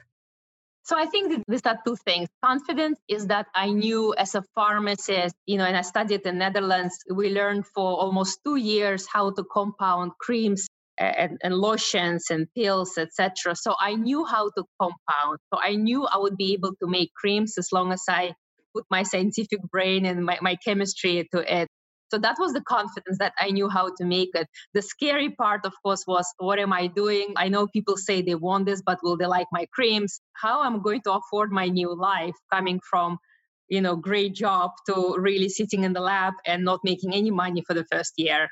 So, 0.84 0.96
I 0.96 1.04
think 1.04 1.44
these 1.46 1.66
are 1.66 1.78
two 1.86 1.96
things. 1.96 2.30
Confidence 2.42 2.98
is 3.06 3.26
that 3.26 3.46
I 3.54 3.70
knew 3.72 4.14
as 4.16 4.34
a 4.34 4.42
pharmacist, 4.54 5.34
you 5.44 5.58
know, 5.58 5.66
and 5.66 5.76
I 5.76 5.82
studied 5.82 6.22
in 6.22 6.38
Netherlands, 6.38 6.96
we 7.12 7.28
learned 7.28 7.66
for 7.66 8.00
almost 8.00 8.40
two 8.42 8.56
years 8.56 9.06
how 9.06 9.32
to 9.32 9.44
compound 9.44 10.12
creams 10.18 10.66
and, 10.98 11.38
and 11.42 11.54
lotions 11.54 12.26
and 12.30 12.46
pills, 12.56 12.98
etc. 12.98 13.54
So 13.54 13.74
I 13.80 13.94
knew 13.94 14.24
how 14.24 14.50
to 14.50 14.64
compound. 14.80 15.38
So 15.52 15.60
I 15.62 15.76
knew 15.76 16.04
I 16.06 16.18
would 16.18 16.36
be 16.36 16.52
able 16.52 16.72
to 16.82 16.88
make 16.88 17.12
creams 17.14 17.56
as 17.58 17.68
long 17.72 17.92
as 17.92 18.02
I 18.08 18.34
put 18.74 18.84
my 18.90 19.02
scientific 19.02 19.60
brain 19.62 20.04
and 20.06 20.24
my, 20.24 20.38
my 20.40 20.56
chemistry 20.56 21.28
to 21.32 21.58
it. 21.58 21.68
So 22.10 22.18
that 22.18 22.36
was 22.38 22.54
the 22.54 22.62
confidence 22.62 23.18
that 23.18 23.34
I 23.38 23.50
knew 23.50 23.68
how 23.68 23.90
to 23.98 24.04
make 24.04 24.30
it. 24.34 24.48
The 24.72 24.80
scary 24.80 25.30
part, 25.30 25.66
of 25.66 25.74
course, 25.82 26.04
was 26.06 26.26
what 26.38 26.58
am 26.58 26.72
I 26.72 26.86
doing? 26.86 27.34
I 27.36 27.48
know 27.48 27.66
people 27.66 27.98
say 27.98 28.22
they 28.22 28.34
want 28.34 28.64
this, 28.64 28.82
but 28.84 28.98
will 29.02 29.18
they 29.18 29.26
like 29.26 29.46
my 29.52 29.66
creams? 29.74 30.20
How 30.32 30.64
am 30.64 30.76
I 30.76 30.78
going 30.78 31.02
to 31.02 31.12
afford 31.12 31.52
my 31.52 31.66
new 31.66 31.94
life 31.94 32.34
coming 32.50 32.80
from, 32.88 33.18
you 33.68 33.82
know, 33.82 33.94
great 33.94 34.34
job 34.34 34.70
to 34.88 35.16
really 35.18 35.50
sitting 35.50 35.84
in 35.84 35.92
the 35.92 36.00
lab 36.00 36.32
and 36.46 36.64
not 36.64 36.80
making 36.82 37.14
any 37.14 37.30
money 37.30 37.62
for 37.66 37.74
the 37.74 37.84
first 37.92 38.14
year? 38.16 38.48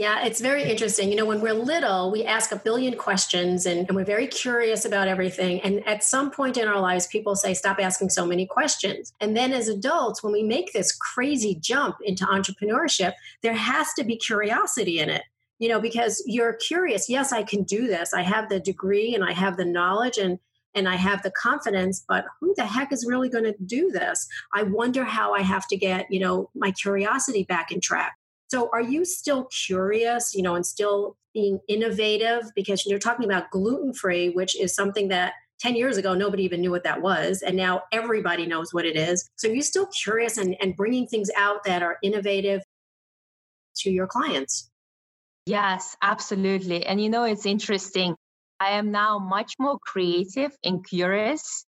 Yeah, 0.00 0.24
it's 0.24 0.40
very 0.40 0.62
interesting. 0.62 1.10
You 1.10 1.16
know, 1.16 1.26
when 1.26 1.42
we're 1.42 1.52
little, 1.52 2.10
we 2.10 2.24
ask 2.24 2.52
a 2.52 2.56
billion 2.56 2.96
questions 2.96 3.66
and, 3.66 3.86
and, 3.86 3.94
we're 3.94 4.06
very 4.06 4.26
curious 4.26 4.86
about 4.86 5.08
everything. 5.08 5.60
And 5.60 5.86
at 5.86 6.02
some 6.02 6.30
point 6.30 6.56
in 6.56 6.66
our 6.66 6.80
lives, 6.80 7.06
people 7.06 7.36
say, 7.36 7.52
stop 7.52 7.78
asking 7.78 8.08
so 8.08 8.24
many 8.24 8.46
questions. 8.46 9.12
And 9.20 9.36
then 9.36 9.52
as 9.52 9.68
adults, 9.68 10.22
when 10.22 10.32
we 10.32 10.42
make 10.42 10.72
this 10.72 10.90
crazy 10.90 11.54
jump 11.54 11.96
into 12.02 12.24
entrepreneurship, 12.24 13.12
there 13.42 13.52
has 13.52 13.92
to 13.98 14.04
be 14.04 14.16
curiosity 14.16 15.00
in 15.00 15.10
it. 15.10 15.24
You 15.58 15.68
know, 15.68 15.82
because 15.82 16.22
you're 16.24 16.54
curious, 16.54 17.10
yes, 17.10 17.30
I 17.30 17.42
can 17.42 17.62
do 17.64 17.86
this. 17.86 18.14
I 18.14 18.22
have 18.22 18.48
the 18.48 18.58
degree 18.58 19.14
and 19.14 19.22
I 19.22 19.32
have 19.32 19.58
the 19.58 19.66
knowledge 19.66 20.16
and 20.16 20.38
and 20.74 20.88
I 20.88 20.96
have 20.96 21.22
the 21.22 21.32
confidence, 21.32 22.02
but 22.08 22.24
who 22.40 22.54
the 22.56 22.64
heck 22.64 22.92
is 22.92 23.04
really 23.04 23.28
going 23.28 23.44
to 23.44 23.56
do 23.66 23.90
this? 23.90 24.28
I 24.54 24.62
wonder 24.62 25.04
how 25.04 25.34
I 25.34 25.42
have 25.42 25.66
to 25.66 25.76
get, 25.76 26.06
you 26.10 26.20
know, 26.20 26.48
my 26.54 26.70
curiosity 26.70 27.42
back 27.42 27.72
in 27.72 27.80
track. 27.80 28.16
So 28.50 28.68
are 28.72 28.82
you 28.82 29.04
still 29.04 29.48
curious, 29.66 30.34
you 30.34 30.42
know, 30.42 30.56
and 30.56 30.66
still 30.66 31.16
being 31.32 31.60
innovative? 31.68 32.50
Because 32.56 32.84
you're 32.84 32.98
talking 32.98 33.24
about 33.24 33.50
gluten 33.50 33.94
free, 33.94 34.30
which 34.30 34.60
is 34.60 34.74
something 34.74 35.08
that 35.08 35.34
10 35.60 35.76
years 35.76 35.96
ago 35.96 36.14
nobody 36.14 36.42
even 36.42 36.60
knew 36.60 36.70
what 36.70 36.84
that 36.84 37.02
was 37.02 37.42
and 37.42 37.56
now 37.56 37.82
everybody 37.92 38.46
knows 38.46 38.72
what 38.72 38.86
it 38.86 38.96
is. 38.96 39.28
So 39.36 39.48
are 39.48 39.52
you're 39.52 39.62
still 39.62 39.86
curious 40.02 40.38
and, 40.38 40.56
and 40.60 40.74
bringing 40.74 41.06
things 41.06 41.30
out 41.36 41.64
that 41.64 41.82
are 41.82 41.98
innovative 42.02 42.62
to 43.76 43.90
your 43.90 44.06
clients? 44.06 44.70
Yes 45.46 45.96
absolutely. 46.02 46.86
And 46.86 47.00
you 47.00 47.10
know 47.10 47.24
it's 47.24 47.46
interesting. 47.46 48.16
I 48.58 48.70
am 48.70 48.90
now 48.90 49.18
much 49.18 49.54
more 49.58 49.78
creative 49.86 50.52
and 50.64 50.84
curious 50.84 51.66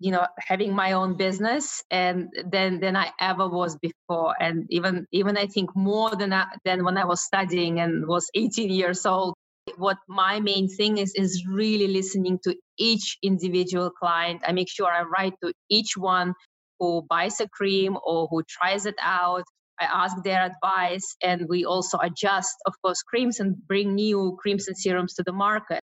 you 0.00 0.12
know 0.12 0.26
having 0.38 0.74
my 0.74 0.92
own 0.92 1.16
business 1.16 1.82
and 1.90 2.28
than 2.50 2.80
than 2.80 2.96
I 2.96 3.10
ever 3.20 3.48
was 3.48 3.76
before. 3.76 4.34
And 4.40 4.66
even 4.70 5.06
even 5.12 5.36
I 5.36 5.46
think 5.46 5.74
more 5.74 6.14
than 6.14 6.32
I, 6.32 6.46
than 6.64 6.84
when 6.84 6.96
I 6.96 7.04
was 7.04 7.22
studying 7.22 7.80
and 7.80 8.06
was 8.06 8.30
18 8.34 8.70
years 8.70 9.04
old 9.06 9.34
what 9.76 9.98
my 10.08 10.40
main 10.40 10.68
thing 10.68 10.98
is 10.98 11.12
is 11.14 11.44
really 11.46 11.88
listening 11.88 12.38
to 12.44 12.56
each 12.78 13.18
individual 13.22 13.90
client. 13.90 14.42
I 14.46 14.52
make 14.52 14.70
sure 14.70 14.90
I 14.90 15.02
write 15.02 15.34
to 15.42 15.52
each 15.68 15.96
one 15.96 16.34
who 16.78 17.02
buys 17.08 17.40
a 17.40 17.48
cream 17.48 17.98
or 18.04 18.28
who 18.30 18.42
tries 18.48 18.86
it 18.86 18.94
out. 19.02 19.44
I 19.80 19.84
ask 19.84 20.16
their 20.24 20.42
advice 20.42 21.16
and 21.22 21.46
we 21.48 21.64
also 21.64 21.98
adjust 21.98 22.56
of 22.66 22.74
course 22.82 23.02
creams 23.02 23.40
and 23.40 23.56
bring 23.66 23.94
new 23.94 24.36
creams 24.40 24.68
and 24.68 24.76
serums 24.76 25.14
to 25.14 25.22
the 25.22 25.32
market. 25.32 25.80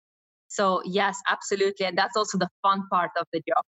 So 0.49 0.83
yes 0.85 1.21
absolutely. 1.29 1.87
And 1.87 1.97
that's 1.97 2.17
also 2.17 2.39
the 2.39 2.49
fun 2.63 2.85
part 2.91 3.11
of 3.19 3.27
the 3.33 3.41
job 3.47 3.65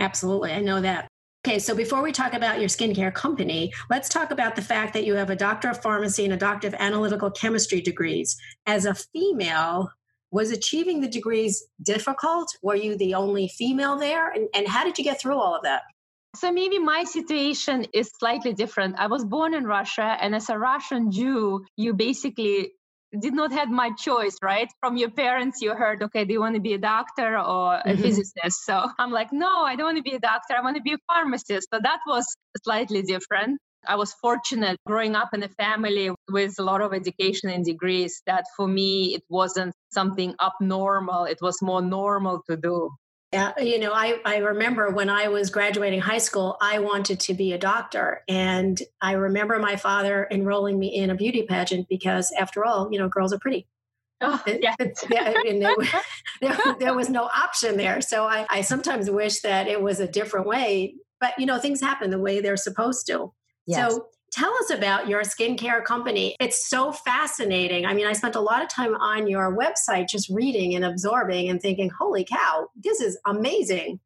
Absolutely. 0.00 0.52
I 0.52 0.60
know 0.60 0.80
that. 0.80 1.08
Okay, 1.46 1.58
so 1.58 1.74
before 1.74 2.02
we 2.02 2.12
talk 2.12 2.34
about 2.34 2.58
your 2.58 2.68
skincare 2.68 3.14
company, 3.14 3.72
let's 3.88 4.10
talk 4.10 4.30
about 4.30 4.56
the 4.56 4.62
fact 4.62 4.92
that 4.92 5.06
you 5.06 5.14
have 5.14 5.30
a 5.30 5.36
doctor 5.36 5.70
of 5.70 5.80
pharmacy 5.80 6.24
and 6.24 6.34
a 6.34 6.36
doctor 6.36 6.68
of 6.68 6.74
analytical 6.74 7.30
chemistry 7.30 7.80
degrees. 7.80 8.36
As 8.66 8.84
a 8.84 8.94
female, 8.94 9.90
was 10.30 10.50
achieving 10.50 11.00
the 11.00 11.08
degrees 11.08 11.64
difficult? 11.82 12.48
Were 12.62 12.76
you 12.76 12.96
the 12.96 13.14
only 13.14 13.48
female 13.48 13.98
there? 13.98 14.30
And, 14.30 14.48
and 14.54 14.68
how 14.68 14.84
did 14.84 14.98
you 14.98 15.04
get 15.04 15.20
through 15.20 15.40
all 15.40 15.56
of 15.56 15.62
that? 15.62 15.82
So 16.36 16.52
maybe 16.52 16.78
my 16.78 17.04
situation 17.04 17.86
is 17.92 18.12
slightly 18.18 18.52
different. 18.52 18.96
I 18.98 19.08
was 19.08 19.24
born 19.24 19.52
in 19.52 19.64
Russia, 19.64 20.16
and 20.20 20.34
as 20.34 20.48
a 20.48 20.56
Russian 20.56 21.10
Jew, 21.10 21.64
you 21.76 21.92
basically 21.94 22.72
did 23.18 23.34
not 23.34 23.52
have 23.52 23.68
my 23.68 23.90
choice, 23.98 24.36
right? 24.42 24.70
From 24.80 24.96
your 24.96 25.10
parents, 25.10 25.60
you 25.60 25.74
heard, 25.74 26.02
okay, 26.02 26.24
do 26.24 26.32
you 26.32 26.40
want 26.40 26.54
to 26.54 26.60
be 26.60 26.74
a 26.74 26.78
doctor 26.78 27.38
or 27.38 27.76
a 27.76 27.82
mm-hmm. 27.84 28.02
physicist? 28.02 28.64
So 28.64 28.88
I'm 28.98 29.10
like, 29.10 29.32
no, 29.32 29.62
I 29.64 29.76
don't 29.76 29.86
want 29.86 29.96
to 29.96 30.02
be 30.02 30.16
a 30.16 30.20
doctor. 30.20 30.54
I 30.54 30.62
want 30.62 30.76
to 30.76 30.82
be 30.82 30.92
a 30.92 30.98
pharmacist. 31.08 31.68
So 31.72 31.80
that 31.82 32.00
was 32.06 32.26
slightly 32.62 33.02
different. 33.02 33.58
I 33.86 33.96
was 33.96 34.12
fortunate 34.12 34.76
growing 34.86 35.16
up 35.16 35.30
in 35.32 35.42
a 35.42 35.48
family 35.48 36.10
with 36.28 36.54
a 36.58 36.62
lot 36.62 36.82
of 36.82 36.92
education 36.92 37.48
and 37.48 37.64
degrees 37.64 38.22
that 38.26 38.44
for 38.56 38.68
me, 38.68 39.14
it 39.14 39.22
wasn't 39.28 39.74
something 39.90 40.34
abnormal. 40.40 41.24
It 41.24 41.38
was 41.40 41.62
more 41.62 41.80
normal 41.80 42.42
to 42.48 42.56
do. 42.56 42.90
Yeah, 43.32 43.52
you 43.60 43.78
know, 43.78 43.92
I, 43.92 44.20
I 44.24 44.38
remember 44.38 44.90
when 44.90 45.08
I 45.08 45.28
was 45.28 45.50
graduating 45.50 46.00
high 46.00 46.18
school, 46.18 46.56
I 46.60 46.80
wanted 46.80 47.20
to 47.20 47.34
be 47.34 47.52
a 47.52 47.58
doctor. 47.58 48.22
And 48.28 48.80
I 49.00 49.12
remember 49.12 49.60
my 49.60 49.76
father 49.76 50.26
enrolling 50.32 50.80
me 50.80 50.88
in 50.88 51.10
a 51.10 51.14
beauty 51.14 51.44
pageant 51.48 51.86
because, 51.88 52.32
after 52.36 52.64
all, 52.64 52.88
you 52.90 52.98
know, 52.98 53.08
girls 53.08 53.32
are 53.32 53.38
pretty. 53.38 53.68
Oh, 54.20 54.42
yeah. 54.46 54.74
yeah 55.08 55.32
and 55.46 55.62
there, 55.62 55.76
there, 56.40 56.58
there, 56.80 56.94
was 56.94 57.08
no 57.08 57.24
option 57.24 57.76
there. 57.76 58.00
So 58.00 58.24
I, 58.24 58.46
I 58.50 58.60
sometimes 58.62 59.08
wish 59.08 59.40
that 59.42 59.68
it 59.68 59.80
was 59.80 60.00
a 60.00 60.08
different 60.08 60.46
way. 60.46 60.96
But, 61.20 61.38
you 61.38 61.46
know, 61.46 61.58
things 61.58 61.80
happen 61.80 62.10
the 62.10 62.18
way 62.18 62.40
they're 62.40 62.56
supposed 62.56 63.06
to. 63.06 63.32
Yes. 63.66 63.92
So 63.92 64.06
Tell 64.32 64.54
us 64.60 64.70
about 64.70 65.08
your 65.08 65.22
skincare 65.22 65.84
company. 65.84 66.36
It's 66.38 66.68
so 66.68 66.92
fascinating. 66.92 67.84
I 67.84 67.94
mean, 67.94 68.06
I 68.06 68.12
spent 68.12 68.36
a 68.36 68.40
lot 68.40 68.62
of 68.62 68.68
time 68.68 68.94
on 68.94 69.26
your 69.26 69.56
website 69.56 70.08
just 70.08 70.28
reading 70.28 70.76
and 70.76 70.84
absorbing 70.84 71.48
and 71.48 71.60
thinking, 71.60 71.90
holy 71.90 72.24
cow, 72.24 72.68
this 72.76 73.00
is 73.00 73.18
amazing. 73.26 73.98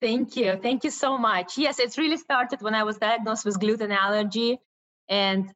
Thank 0.00 0.36
you. 0.36 0.58
Thank 0.62 0.84
you 0.84 0.90
so 0.90 1.18
much. 1.18 1.58
Yes, 1.58 1.78
it's 1.80 1.98
really 1.98 2.16
started 2.16 2.62
when 2.62 2.74
I 2.74 2.84
was 2.84 2.98
diagnosed 2.98 3.44
with 3.44 3.58
gluten 3.58 3.90
allergy. 3.90 4.58
And 5.08 5.52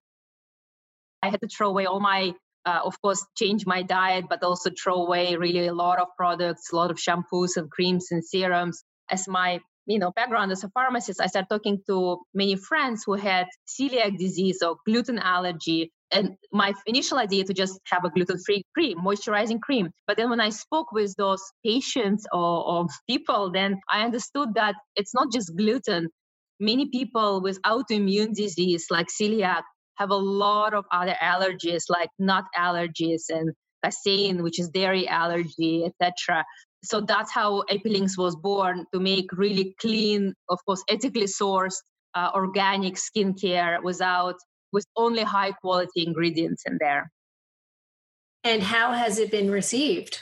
I 1.22 1.30
had 1.30 1.40
to 1.40 1.48
throw 1.48 1.68
away 1.68 1.86
all 1.86 2.00
my, 2.00 2.34
uh, 2.66 2.80
of 2.84 3.00
course, 3.00 3.24
change 3.36 3.66
my 3.66 3.82
diet, 3.82 4.26
but 4.28 4.42
also 4.42 4.70
throw 4.70 4.96
away 4.96 5.36
really 5.36 5.68
a 5.68 5.72
lot 5.72 6.00
of 6.00 6.08
products, 6.16 6.72
a 6.72 6.76
lot 6.76 6.90
of 6.90 6.98
shampoos 6.98 7.56
and 7.56 7.70
creams 7.70 8.08
and 8.10 8.24
serums 8.24 8.82
as 9.08 9.28
my 9.28 9.60
you 9.86 9.98
know 9.98 10.10
background 10.12 10.50
as 10.52 10.64
a 10.64 10.68
pharmacist 10.70 11.20
i 11.20 11.26
started 11.26 11.48
talking 11.48 11.78
to 11.86 12.18
many 12.32 12.56
friends 12.56 13.02
who 13.04 13.14
had 13.14 13.46
celiac 13.66 14.18
disease 14.18 14.62
or 14.62 14.76
gluten 14.86 15.18
allergy. 15.18 15.92
And 16.12 16.36
my 16.52 16.74
initial 16.86 17.18
idea 17.18 17.42
to 17.44 17.52
just 17.54 17.80
have 17.86 18.04
a 18.04 18.10
gluten-free 18.10 18.62
cream 18.72 18.98
moisturizing 18.98 19.60
cream. 19.60 19.90
But 20.06 20.16
then 20.16 20.30
when 20.30 20.40
i 20.40 20.50
spoke 20.50 20.92
with 20.92 21.14
those 21.16 21.42
patients 21.64 22.26
or, 22.32 22.64
or 22.68 22.86
people 23.08 23.50
then 23.52 23.80
i 23.90 24.04
understood 24.04 24.54
that 24.54 24.74
it's 24.96 25.14
not 25.14 25.32
just 25.32 25.56
gluten. 25.56 26.08
Many 26.60 26.86
people 26.86 27.42
with 27.42 27.60
autoimmune 27.62 28.32
disease 28.34 28.86
like 28.90 29.08
celiac 29.08 29.62
have 29.96 30.10
a 30.10 30.16
lot 30.16 30.72
of 30.72 30.84
other 30.92 31.16
allergies 31.20 31.84
like 31.88 32.10
nut 32.18 32.44
allergies 32.56 33.22
and 33.28 33.52
casein 33.84 34.42
which 34.42 34.58
is 34.58 34.68
dairy 34.68 35.06
allergy 35.08 35.84
etc 35.84 36.44
so 36.84 37.00
that's 37.00 37.32
how 37.32 37.62
Epilynx 37.70 38.16
was 38.18 38.36
born 38.36 38.86
to 38.92 39.00
make 39.00 39.32
really 39.32 39.74
clean, 39.80 40.34
of 40.48 40.58
course, 40.64 40.82
ethically 40.88 41.24
sourced 41.24 41.76
uh, 42.14 42.30
organic 42.34 42.94
skincare 42.94 43.82
without 43.82 44.36
with 44.72 44.86
only 44.96 45.22
high 45.22 45.52
quality 45.52 46.04
ingredients 46.04 46.64
in 46.66 46.78
there. 46.80 47.10
And 48.42 48.62
how 48.62 48.92
has 48.92 49.18
it 49.18 49.30
been 49.30 49.50
received? 49.50 50.20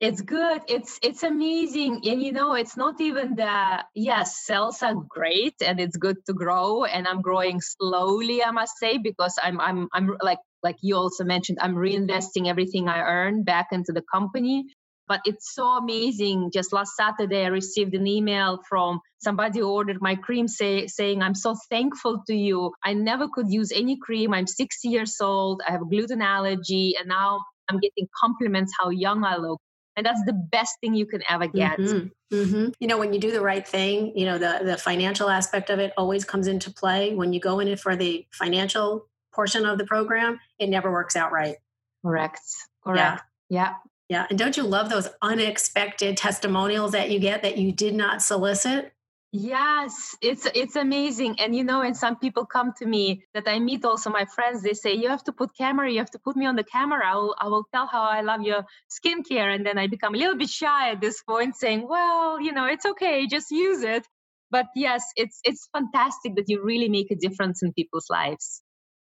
It's 0.00 0.20
good. 0.20 0.62
It's 0.66 0.98
it's 1.02 1.22
amazing. 1.22 2.02
And 2.04 2.22
you 2.22 2.32
know, 2.32 2.54
it's 2.54 2.76
not 2.76 3.00
even 3.00 3.36
the 3.36 3.84
yes, 3.94 4.44
sales 4.44 4.82
are 4.82 4.94
great 4.94 5.54
and 5.64 5.78
it's 5.78 5.96
good 5.96 6.16
to 6.26 6.34
grow. 6.34 6.84
And 6.84 7.06
I'm 7.06 7.22
growing 7.22 7.60
slowly, 7.60 8.44
I 8.44 8.50
must 8.50 8.76
say, 8.78 8.98
because 8.98 9.38
I'm 9.40 9.60
I'm 9.60 9.88
I'm 9.92 10.16
like 10.20 10.40
like 10.62 10.76
you 10.82 10.96
also 10.96 11.24
mentioned, 11.24 11.58
I'm 11.60 11.76
reinvesting 11.76 12.48
everything 12.48 12.88
I 12.88 13.00
earn 13.00 13.44
back 13.44 13.68
into 13.70 13.92
the 13.92 14.02
company 14.12 14.66
but 15.08 15.20
it's 15.24 15.54
so 15.54 15.66
amazing. 15.76 16.50
Just 16.52 16.72
last 16.72 16.96
saturday 16.96 17.44
i 17.44 17.48
received 17.48 17.94
an 17.94 18.06
email 18.06 18.60
from 18.68 19.00
somebody 19.18 19.60
who 19.60 19.70
ordered 19.70 20.00
my 20.00 20.14
cream 20.14 20.48
say, 20.48 20.86
saying 20.86 21.22
i'm 21.22 21.34
so 21.34 21.56
thankful 21.70 22.22
to 22.26 22.34
you. 22.34 22.72
I 22.84 22.94
never 22.94 23.28
could 23.28 23.50
use 23.50 23.72
any 23.72 23.96
cream. 23.96 24.32
I'm 24.34 24.46
60 24.46 24.88
years 24.88 25.16
old. 25.20 25.62
I 25.66 25.72
have 25.72 25.82
a 25.82 25.86
gluten 25.86 26.22
allergy 26.22 26.94
and 26.98 27.08
now 27.08 27.40
i'm 27.68 27.78
getting 27.78 28.06
compliments 28.20 28.72
how 28.78 28.90
young 28.90 29.24
i 29.24 29.36
look. 29.36 29.60
And 29.96 30.04
that's 30.04 30.24
the 30.24 30.32
best 30.32 30.74
thing 30.80 30.94
you 30.94 31.06
can 31.06 31.22
ever 31.28 31.46
get. 31.46 31.78
Mm-hmm. 31.78 32.08
Mm-hmm. 32.34 32.70
you 32.80 32.88
know 32.88 32.98
when 32.98 33.12
you 33.12 33.20
do 33.20 33.30
the 33.30 33.40
right 33.40 33.66
thing 33.66 34.12
you 34.16 34.24
know 34.26 34.38
the, 34.38 34.60
the 34.64 34.76
financial 34.76 35.30
aspect 35.30 35.70
of 35.70 35.78
it 35.78 35.92
always 35.96 36.24
comes 36.24 36.46
into 36.48 36.70
play. 36.70 37.14
When 37.14 37.32
you 37.32 37.40
go 37.40 37.60
in 37.60 37.68
it 37.68 37.78
for 37.78 37.94
the 37.94 38.26
financial 38.32 39.06
portion 39.32 39.66
of 39.66 39.78
the 39.78 39.84
program 39.84 40.40
it 40.58 40.68
never 40.68 40.90
works 40.90 41.16
out 41.16 41.32
right. 41.32 41.56
Correct. 42.04 42.40
Correct. 42.84 43.22
Yeah. 43.48 43.62
yeah. 43.62 43.74
Yeah. 44.08 44.26
And 44.28 44.38
don't 44.38 44.56
you 44.56 44.64
love 44.64 44.90
those 44.90 45.08
unexpected 45.22 46.16
testimonials 46.16 46.92
that 46.92 47.10
you 47.10 47.18
get 47.18 47.42
that 47.42 47.58
you 47.58 47.72
did 47.72 47.94
not 47.94 48.22
solicit? 48.22 48.92
Yes, 49.36 50.14
it's 50.22 50.46
it's 50.54 50.76
amazing. 50.76 51.40
And 51.40 51.56
you 51.56 51.64
know, 51.64 51.82
and 51.82 51.96
some 51.96 52.16
people 52.16 52.46
come 52.46 52.72
to 52.78 52.86
me 52.86 53.24
that 53.34 53.48
I 53.48 53.58
meet 53.58 53.84
also 53.84 54.08
my 54.08 54.26
friends, 54.26 54.62
they 54.62 54.74
say, 54.74 54.94
You 54.94 55.08
have 55.08 55.24
to 55.24 55.32
put 55.32 55.56
camera, 55.56 55.90
you 55.90 55.98
have 55.98 56.12
to 56.12 56.20
put 56.20 56.36
me 56.36 56.46
on 56.46 56.54
the 56.54 56.62
camera. 56.62 57.02
I 57.04 57.16
will 57.16 57.34
I 57.40 57.48
will 57.48 57.64
tell 57.72 57.88
how 57.88 58.02
I 58.02 58.20
love 58.20 58.42
your 58.42 58.64
skincare. 58.88 59.52
And 59.52 59.66
then 59.66 59.76
I 59.76 59.88
become 59.88 60.14
a 60.14 60.18
little 60.18 60.36
bit 60.36 60.50
shy 60.50 60.90
at 60.92 61.00
this 61.00 61.20
point, 61.22 61.56
saying, 61.56 61.88
Well, 61.88 62.40
you 62.40 62.52
know, 62.52 62.66
it's 62.66 62.86
okay, 62.86 63.26
just 63.26 63.50
use 63.50 63.82
it. 63.82 64.06
But 64.52 64.66
yes, 64.76 65.02
it's 65.16 65.40
it's 65.42 65.68
fantastic 65.72 66.36
that 66.36 66.44
you 66.46 66.62
really 66.62 66.88
make 66.88 67.10
a 67.10 67.16
difference 67.16 67.60
in 67.64 67.72
people's 67.72 68.06
lives 68.08 68.62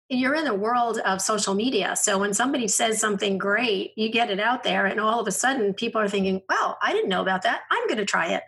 you're 0.10 0.36
in 0.36 0.44
the 0.44 0.54
world 0.54 0.98
of 1.00 1.22
social 1.22 1.54
media. 1.54 1.96
So 1.96 2.18
when 2.18 2.34
somebody 2.34 2.68
says 2.68 3.00
something 3.00 3.38
great, 3.38 3.94
you 3.96 4.10
get 4.10 4.32
it 4.32 4.40
out 4.40 4.64
there, 4.64 4.86
and 4.88 5.00
all 5.00 5.20
of 5.20 5.28
a 5.28 5.32
sudden 5.32 5.74
people 5.74 6.02
are 6.02 6.10
thinking, 6.10 6.42
"Wow, 6.50 6.78
I 6.82 6.94
didn't 6.94 7.10
know 7.10 7.22
about 7.22 7.44
that. 7.44 7.62
I'm 7.70 7.88
going 7.88 8.00
to 8.00 8.06
try 8.06 8.34
it." 8.34 8.44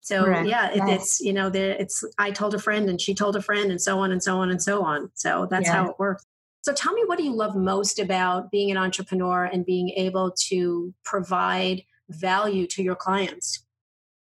So 0.00 0.24
Correct. 0.24 0.48
yeah, 0.48 0.70
it, 0.70 0.76
yes. 0.76 1.00
it's 1.00 1.20
you 1.20 1.32
know, 1.32 1.48
the, 1.50 1.80
it's 1.80 2.04
I 2.18 2.30
told 2.30 2.54
a 2.54 2.58
friend, 2.58 2.90
and 2.90 3.00
she 3.00 3.14
told 3.14 3.36
a 3.36 3.42
friend, 3.42 3.70
and 3.70 3.80
so 3.80 3.98
on 4.00 4.12
and 4.12 4.22
so 4.22 4.38
on 4.38 4.50
and 4.50 4.62
so 4.62 4.82
on. 4.82 5.10
So 5.14 5.46
that's 5.50 5.66
yeah. 5.66 5.74
how 5.74 5.90
it 5.90 5.98
works. 5.98 6.24
So 6.62 6.74
tell 6.74 6.92
me, 6.92 7.02
what 7.06 7.16
do 7.16 7.24
you 7.24 7.34
love 7.34 7.56
most 7.56 7.98
about 7.98 8.50
being 8.50 8.70
an 8.70 8.76
entrepreneur 8.76 9.44
and 9.44 9.64
being 9.64 9.90
able 9.90 10.32
to 10.48 10.92
provide 11.04 11.82
value 12.10 12.66
to 12.68 12.82
your 12.82 12.96
clients? 12.96 13.64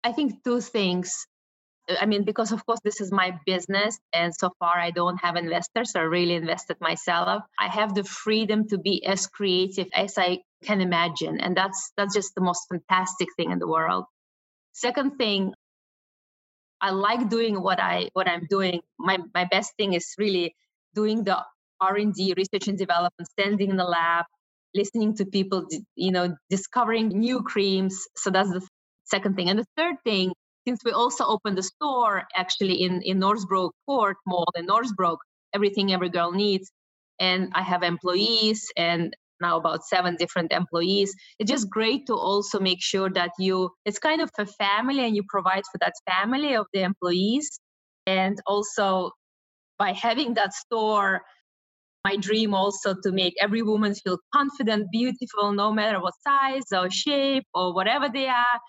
I 0.04 0.12
think 0.12 0.44
two 0.44 0.62
things. 0.62 1.28
I 1.88 2.06
mean, 2.06 2.24
because 2.24 2.52
of 2.52 2.66
course 2.66 2.80
this 2.84 3.00
is 3.00 3.12
my 3.12 3.40
business, 3.46 4.00
and 4.12 4.34
so 4.34 4.52
far 4.60 4.76
I 4.76 4.92
don't 4.92 5.18
have 5.18 5.36
investors, 5.36 5.92
so 5.92 6.00
I 6.00 6.04
really 6.04 6.34
invested 6.34 6.78
myself. 6.82 7.44
I 7.60 7.68
have 7.68 7.94
the 7.94 8.04
freedom 8.04 8.68
to 8.70 8.78
be 8.78 9.06
as 9.06 9.28
creative 9.28 9.88
as 9.94 10.18
I 10.18 10.42
can 10.64 10.82
imagine, 10.82 11.40
and 11.40 11.56
that's 11.56 11.92
that's 11.96 12.16
just 12.16 12.34
the 12.34 12.42
most 12.42 12.68
fantastic 12.70 13.30
thing 13.38 13.52
in 13.52 13.60
the 13.60 13.68
world. 13.68 14.06
Second 14.74 15.18
thing, 15.18 15.54
I 16.82 16.90
like 16.92 17.30
doing 17.30 17.62
what 17.62 17.80
I 17.80 18.10
what 18.14 18.28
I'm 18.28 18.48
doing. 18.50 18.82
My 18.98 19.20
my 19.34 19.46
best 19.46 19.74
thing 19.78 19.94
is 19.94 20.16
really 20.18 20.56
doing 20.96 21.24
the 21.24 21.38
R 21.82 21.96
and 21.98 22.14
D, 22.14 22.34
research 22.36 22.68
and 22.68 22.78
development, 22.78 23.30
standing 23.30 23.70
in 23.70 23.78
the 23.78 23.86
lab, 23.86 24.26
listening 24.74 25.16
to 25.18 25.26
people, 25.26 25.68
you 25.96 26.12
know, 26.12 26.36
discovering 26.50 27.10
new 27.10 27.44
creams. 27.44 28.08
So 28.16 28.32
that's 28.32 28.50
the 28.50 28.68
second 29.04 29.36
thing, 29.36 29.50
and 29.50 29.60
the 29.60 29.68
third 29.78 29.98
thing 30.04 30.34
since 30.68 30.84
we 30.84 30.92
also 30.92 31.26
opened 31.26 31.58
a 31.60 31.64
store 31.64 32.24
actually 32.36 32.82
in, 32.84 33.02
in 33.04 33.20
Northbrook 33.20 33.74
Court 33.86 34.18
Mall 34.26 34.48
in 34.56 34.66
Northbrook, 34.66 35.20
everything 35.54 35.94
every 35.94 36.10
girl 36.10 36.32
needs. 36.32 36.72
And 37.20 37.52
I 37.54 37.62
have 37.62 37.84
employees 37.84 38.66
and 38.76 39.16
now 39.42 39.58
about 39.58 39.86
seven 39.86 40.16
different 40.16 40.52
employees. 40.52 41.14
It's 41.40 41.52
just 41.52 41.70
great 41.70 42.08
to 42.08 42.16
also 42.16 42.60
make 42.60 42.82
sure 42.82 43.10
that 43.12 43.32
you, 43.38 43.70
it's 43.86 44.00
kind 44.00 44.22
of 44.22 44.30
a 44.40 44.46
family 44.46 45.06
and 45.06 45.16
you 45.16 45.24
provide 45.30 45.64
for 45.72 45.78
that 45.80 45.94
family 46.10 46.56
of 46.56 46.66
the 46.74 46.82
employees. 46.82 47.60
And 48.08 48.38
also 48.48 49.12
by 49.78 49.92
having 49.92 50.34
that 50.36 50.54
store, 50.54 51.22
my 52.04 52.16
dream 52.18 52.54
also 52.54 52.96
to 53.04 53.12
make 53.12 53.34
every 53.42 53.62
woman 53.62 53.94
feel 53.96 54.20
confident, 54.34 54.92
beautiful, 54.92 55.52
no 55.54 55.72
matter 55.72 56.00
what 56.00 56.14
size 56.26 56.72
or 56.72 56.90
shape 56.90 57.46
or 57.54 57.74
whatever 57.74 58.10
they 58.10 58.28
are 58.28 58.60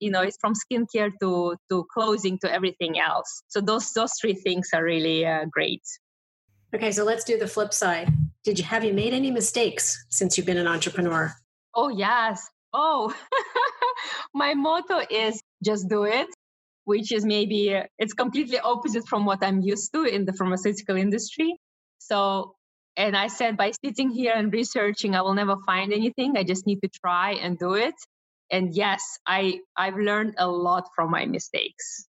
you 0.00 0.10
know 0.10 0.22
it's 0.22 0.36
from 0.40 0.54
skincare 0.54 1.10
to 1.20 1.56
to 1.70 1.86
clothing 1.92 2.38
to 2.40 2.52
everything 2.52 2.98
else. 2.98 3.42
So 3.48 3.60
those 3.60 3.92
those 3.92 4.12
three 4.20 4.34
things 4.34 4.68
are 4.74 4.84
really 4.84 5.26
uh, 5.26 5.46
great. 5.50 5.82
Okay 6.74 6.92
so 6.92 7.04
let's 7.04 7.24
do 7.24 7.38
the 7.38 7.46
flip 7.46 7.72
side. 7.72 8.12
Did 8.44 8.58
you 8.58 8.64
have 8.64 8.84
you 8.84 8.92
made 8.92 9.12
any 9.12 9.30
mistakes 9.30 10.06
since 10.10 10.36
you've 10.36 10.46
been 10.46 10.58
an 10.58 10.66
entrepreneur? 10.68 11.34
Oh 11.74 11.88
yes. 11.88 12.48
Oh 12.72 13.14
my 14.34 14.54
motto 14.54 15.00
is 15.10 15.40
just 15.64 15.88
do 15.88 16.04
it 16.04 16.28
which 16.84 17.12
is 17.12 17.22
maybe 17.22 17.74
uh, 17.74 17.82
it's 17.98 18.14
completely 18.14 18.58
opposite 18.58 19.06
from 19.06 19.26
what 19.26 19.44
i'm 19.44 19.60
used 19.60 19.92
to 19.92 20.04
in 20.04 20.24
the 20.24 20.32
pharmaceutical 20.32 20.96
industry. 20.96 21.58
So 21.98 22.54
and 22.96 23.16
i 23.16 23.28
said 23.28 23.56
by 23.56 23.72
sitting 23.84 24.10
here 24.10 24.32
and 24.34 24.52
researching 24.52 25.14
i 25.14 25.22
will 25.22 25.34
never 25.34 25.56
find 25.66 25.92
anything. 25.92 26.36
I 26.36 26.44
just 26.44 26.66
need 26.66 26.80
to 26.82 26.88
try 26.88 27.32
and 27.32 27.58
do 27.58 27.74
it 27.74 27.94
and 28.50 28.74
yes 28.74 29.18
i 29.26 29.60
i've 29.76 29.96
learned 29.96 30.34
a 30.38 30.48
lot 30.48 30.88
from 30.94 31.10
my 31.10 31.24
mistakes 31.26 32.08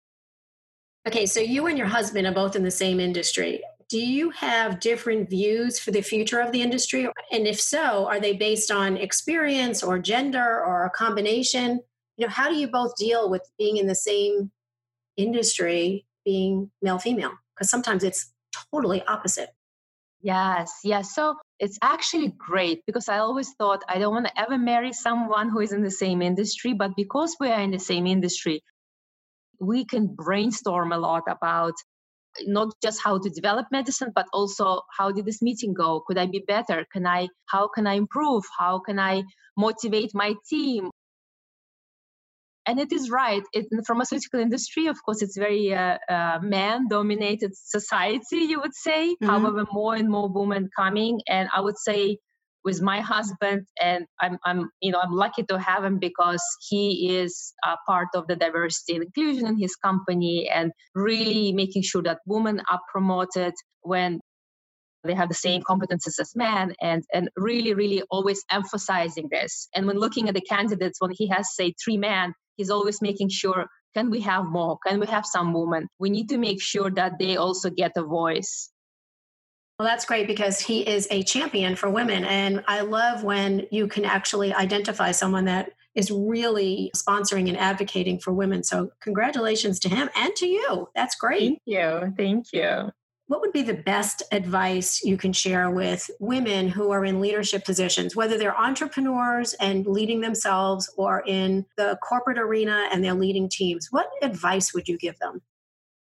Okay, 1.07 1.25
so 1.25 1.39
you 1.39 1.65
and 1.67 1.77
your 1.77 1.87
husband 1.87 2.27
are 2.27 2.33
both 2.33 2.55
in 2.55 2.63
the 2.63 2.71
same 2.71 2.99
industry. 2.99 3.63
Do 3.89 3.97
you 3.97 4.29
have 4.31 4.79
different 4.79 5.29
views 5.29 5.79
for 5.79 5.91
the 5.91 6.01
future 6.01 6.39
of 6.39 6.51
the 6.51 6.61
industry? 6.61 7.07
And 7.31 7.47
if 7.47 7.59
so, 7.59 8.05
are 8.05 8.19
they 8.19 8.33
based 8.33 8.69
on 8.69 8.97
experience 8.97 9.81
or 9.81 9.97
gender 9.97 10.63
or 10.63 10.85
a 10.85 10.89
combination? 10.89 11.79
You 12.17 12.27
know, 12.27 12.31
how 12.31 12.49
do 12.49 12.55
you 12.55 12.67
both 12.67 12.95
deal 12.97 13.29
with 13.29 13.41
being 13.57 13.77
in 13.77 13.87
the 13.87 13.95
same 13.95 14.51
industry, 15.17 16.05
being 16.25 16.69
male 16.81 16.99
female? 16.99 17.31
Because 17.55 17.71
sometimes 17.71 18.03
it's 18.03 18.31
totally 18.71 19.01
opposite. 19.07 19.49
Yes, 20.21 20.79
yes. 20.83 21.15
So 21.15 21.35
it's 21.59 21.77
actually 21.81 22.33
great 22.37 22.81
because 22.85 23.07
I 23.07 23.19
always 23.19 23.53
thought 23.53 23.83
I 23.87 23.99
don't 23.99 24.13
want 24.13 24.27
to 24.27 24.39
ever 24.41 24.57
marry 24.57 24.91
someone 24.91 25.49
who 25.49 25.59
is 25.61 25.71
in 25.71 25.81
the 25.83 25.91
same 25.91 26.21
industry, 26.21 26.73
but 26.73 26.91
because 26.97 27.37
we 27.39 27.49
are 27.49 27.61
in 27.61 27.71
the 27.71 27.79
same 27.79 28.05
industry, 28.05 28.61
we 29.59 29.85
can 29.85 30.07
brainstorm 30.07 30.91
a 30.91 30.97
lot 30.97 31.23
about 31.29 31.73
not 32.47 32.69
just 32.83 33.01
how 33.03 33.17
to 33.19 33.29
develop 33.29 33.67
medicine 33.71 34.11
but 34.15 34.25
also 34.33 34.81
how 34.97 35.11
did 35.11 35.25
this 35.25 35.41
meeting 35.41 35.73
go? 35.73 36.01
Could 36.07 36.17
i 36.17 36.25
be 36.27 36.43
better? 36.47 36.85
Can 36.93 37.07
i 37.07 37.27
how 37.47 37.67
can 37.67 37.87
i 37.87 37.93
improve? 37.95 38.43
How 38.57 38.79
can 38.79 38.99
i 38.99 39.23
motivate 39.57 40.11
my 40.13 40.35
team 40.49 40.89
and 42.69 42.79
it 42.79 42.91
is 42.93 43.09
right. 43.09 43.41
It, 43.51 43.65
in 43.71 43.77
the 43.77 43.83
pharmaceutical 43.83 44.39
industry 44.39 44.85
of 44.85 44.97
course 45.03 45.23
it's 45.23 45.37
very 45.37 45.73
uh, 45.73 45.97
uh, 46.07 46.39
man 46.41 46.87
dominated 46.87 47.51
society 47.55 48.41
you 48.51 48.59
would 48.61 48.75
say 48.75 49.01
mm-hmm. 49.09 49.25
however 49.25 49.65
more 49.71 49.95
and 49.95 50.07
more 50.07 50.29
women 50.29 50.69
coming. 50.81 51.19
And 51.27 51.49
i 51.57 51.59
would 51.65 51.79
say 51.89 52.17
with 52.63 52.81
my 52.81 52.99
husband 52.99 53.65
and 53.81 54.05
I'm, 54.21 54.37
I'm 54.43 54.69
you 54.81 54.91
know 54.91 54.99
i'm 55.03 55.15
lucky 55.25 55.43
to 55.51 55.57
have 55.57 55.83
him 55.83 55.97
because 55.97 56.43
he 56.69 57.17
is 57.17 57.53
a 57.63 57.75
part 57.87 58.09
of 58.13 58.27
the 58.27 58.35
diversity 58.35 58.95
and 58.95 59.03
inclusion 59.05 59.47
in 59.47 59.57
his 59.57 59.75
company 59.87 60.49
and 60.57 60.71
really 60.93 61.53
making 61.53 61.83
sure 61.83 62.03
that 62.03 62.19
women 62.25 62.61
are 62.71 62.81
promoted 62.93 63.53
when 63.81 64.19
they 65.05 65.13
have 65.13 65.29
the 65.29 65.41
same 65.47 65.61
competences 65.61 66.19
as 66.19 66.35
men 66.35 66.75
and 66.81 67.03
and 67.13 67.29
really 67.37 67.73
really 67.73 68.03
always 68.11 68.43
emphasizing 68.51 69.27
this. 69.31 69.69
And 69.73 69.87
when 69.87 69.97
looking 69.97 70.27
at 70.27 70.35
the 70.35 70.41
candidates 70.41 70.99
when 70.99 71.11
he 71.19 71.27
has 71.27 71.55
say 71.55 71.73
three 71.83 71.97
men 71.97 72.33
he's 72.59 72.69
always 72.69 73.01
making 73.01 73.29
sure 73.29 73.65
can 73.95 74.09
we 74.09 74.19
have 74.31 74.45
more 74.45 74.77
can 74.85 74.99
we 74.99 75.07
have 75.07 75.25
some 75.25 75.53
women 75.53 75.87
we 75.99 76.09
need 76.09 76.27
to 76.29 76.37
make 76.37 76.61
sure 76.61 76.91
that 76.91 77.17
they 77.19 77.37
also 77.37 77.69
get 77.69 77.91
a 77.95 78.03
voice 78.03 78.71
well, 79.79 79.87
that's 79.87 80.03
great 80.03 80.27
because 80.27 80.59
he 80.59 80.81
is 80.81 81.07
a 81.09 81.23
champion 81.23 81.77
for 81.77 81.89
women. 81.89 82.25
And 82.25 82.65
I 82.67 82.81
love 82.81 83.23
when 83.23 83.65
you 83.71 83.87
can 83.87 84.03
actually 84.03 84.53
identify 84.53 85.11
someone 85.11 85.45
that 85.45 85.71
is 85.95 86.11
really 86.11 86.91
sponsoring 86.93 87.47
and 87.47 87.57
advocating 87.57 88.19
for 88.19 88.33
women. 88.33 88.61
So, 88.61 88.89
congratulations 89.01 89.79
to 89.79 89.89
him 89.89 90.09
and 90.17 90.35
to 90.35 90.47
you. 90.47 90.89
That's 90.95 91.15
great. 91.15 91.47
Thank 91.47 91.61
you. 91.65 92.13
Thank 92.17 92.47
you. 92.51 92.91
What 93.29 93.41
would 93.41 93.53
be 93.53 93.61
the 93.61 93.75
best 93.75 94.23
advice 94.31 95.03
you 95.03 95.15
can 95.15 95.33
share 95.33 95.69
with 95.69 96.09
women 96.19 96.67
who 96.67 96.89
are 96.89 97.05
in 97.05 97.21
leadership 97.21 97.63
positions, 97.63 98.15
whether 98.15 98.39
they're 98.39 98.59
entrepreneurs 98.59 99.53
and 99.59 99.85
leading 99.85 100.19
themselves 100.19 100.91
or 100.97 101.21
in 101.27 101.63
the 101.77 101.99
corporate 102.01 102.39
arena 102.39 102.89
and 102.91 103.03
they're 103.03 103.13
leading 103.13 103.47
teams? 103.47 103.89
What 103.91 104.09
advice 104.23 104.73
would 104.73 104.87
you 104.87 104.97
give 104.97 105.19
them? 105.19 105.43